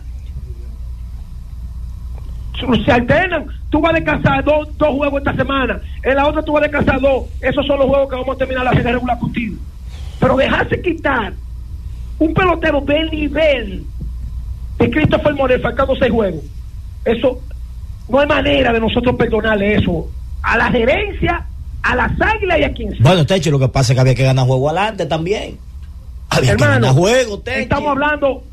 [2.86, 3.48] Se alternan.
[3.70, 5.80] Tú vas a descansar dos, dos juegos esta semana.
[6.04, 7.26] En la otra tú vas a descansar dos.
[7.40, 9.56] Esos son los juegos que vamos a terminar la serie regular contigo.
[10.20, 11.34] Pero dejarse quitar
[12.20, 13.84] un pelotero del nivel
[14.78, 16.44] de Christopher Morel faltando seis juegos.
[17.04, 17.42] Eso
[18.10, 20.08] no hay manera de nosotros perdonarle eso
[20.44, 21.46] a la gerencia,
[21.84, 23.02] a las águilas y a quien sea.
[23.02, 25.58] Bueno, Tenchi, lo que pasa es que había que ganar juego adelante también.
[26.30, 28.44] Había que Hermano, ganar juego, estamos hablando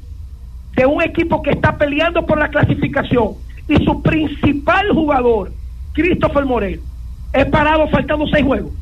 [0.74, 3.34] de un equipo que está peleando por la clasificación
[3.68, 5.52] y su principal jugador,
[5.92, 6.80] Christopher Morel,
[7.32, 8.72] es parado faltando seis juegos.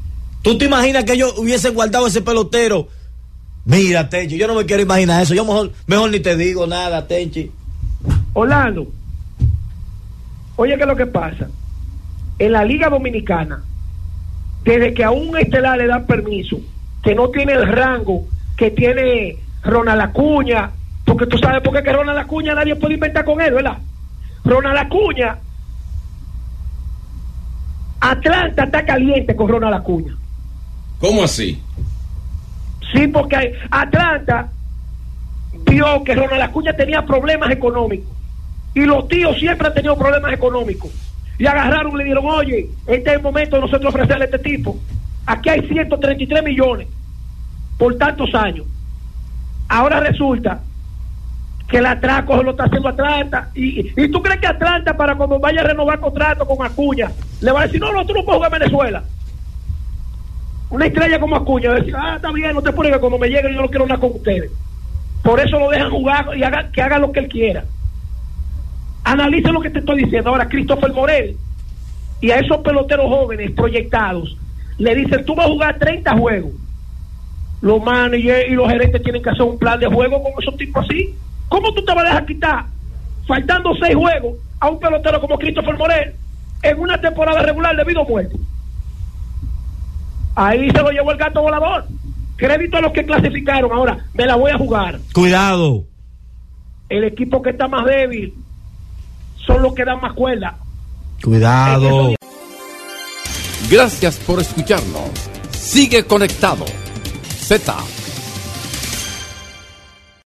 [0.43, 2.89] ¿Tú te imaginas que ellos hubiesen guardado ese pelotero?
[3.65, 5.35] Mira, Tenchi, yo no me quiero imaginar eso.
[5.35, 7.51] Yo mejor, mejor ni te digo nada, Tenchi.
[8.33, 8.87] Orlando,
[10.55, 11.49] oye, ¿qué es lo que pasa?
[12.39, 13.65] En la Liga Dominicana,
[14.67, 16.59] desde que a un estelar le dan permiso,
[17.03, 18.25] que no tiene el rango
[18.57, 20.71] que tiene Ronald Acuña,
[21.05, 23.79] porque tú sabes por qué que Ronald Acuña nadie puede inventar con él, ¿verdad?
[24.45, 25.39] Ronald Acuña,
[28.01, 30.17] Atlanta está caliente con Ronald Acuña.
[30.99, 31.63] ¿Cómo así?
[32.93, 34.51] Sí, porque Atlanta
[35.65, 38.09] vio que Ronald Acuña tenía problemas económicos
[38.75, 40.91] Y los tíos siempre han tenido problemas económicos.
[41.39, 44.39] Y agarraron y le dijeron, oye, este es el momento de nosotros ofrecerle a este
[44.39, 44.79] tipo.
[45.27, 46.89] Aquí hay 133 millones
[47.79, 48.67] por tantos años.
[49.69, 50.61] Ahora resulta
[51.69, 53.51] que el atraco lo está haciendo Atlanta.
[53.55, 57.11] Y, y tú crees que Atlanta, para cuando vaya a renovar contrato con Acuña,
[57.41, 59.03] le va a decir, no, no, tú no puedes jugar en Venezuela.
[60.71, 63.29] Una estrella como Acuña, va a ah, está bien, no te pones que cuando me
[63.29, 64.51] llegue yo no quiero nada con ustedes.
[65.23, 67.65] Por eso lo dejan jugar y haga, que haga lo que él quiera.
[69.07, 70.31] Analice lo que te estoy diciendo.
[70.31, 71.37] Ahora, Christopher Morel
[72.21, 74.37] y a esos peloteros jóvenes proyectados
[74.79, 76.53] le dicen, tú vas a jugar 30 juegos.
[77.61, 80.85] Los managers y los gerentes tienen que hacer un plan de juego con esos tipos
[80.85, 81.15] así.
[81.49, 82.65] ¿Cómo tú te vas a dejar quitar,
[83.29, 86.13] faltando seis juegos, a un pelotero como Christopher Morel
[86.65, 88.37] en una temporada regular debido a muerte?
[90.35, 91.87] Ahí se lo llevó el gato volador.
[92.37, 93.71] Crédito a los que clasificaron.
[93.71, 94.99] Ahora, me la voy a jugar.
[95.15, 95.85] Cuidado.
[96.89, 98.35] El equipo que está más débil
[99.47, 100.57] son los que dan más cuerda.
[101.23, 102.15] Cuidado.
[103.71, 105.11] Gracias por escucharnos.
[105.51, 106.65] Sigue conectado.
[107.39, 107.75] Z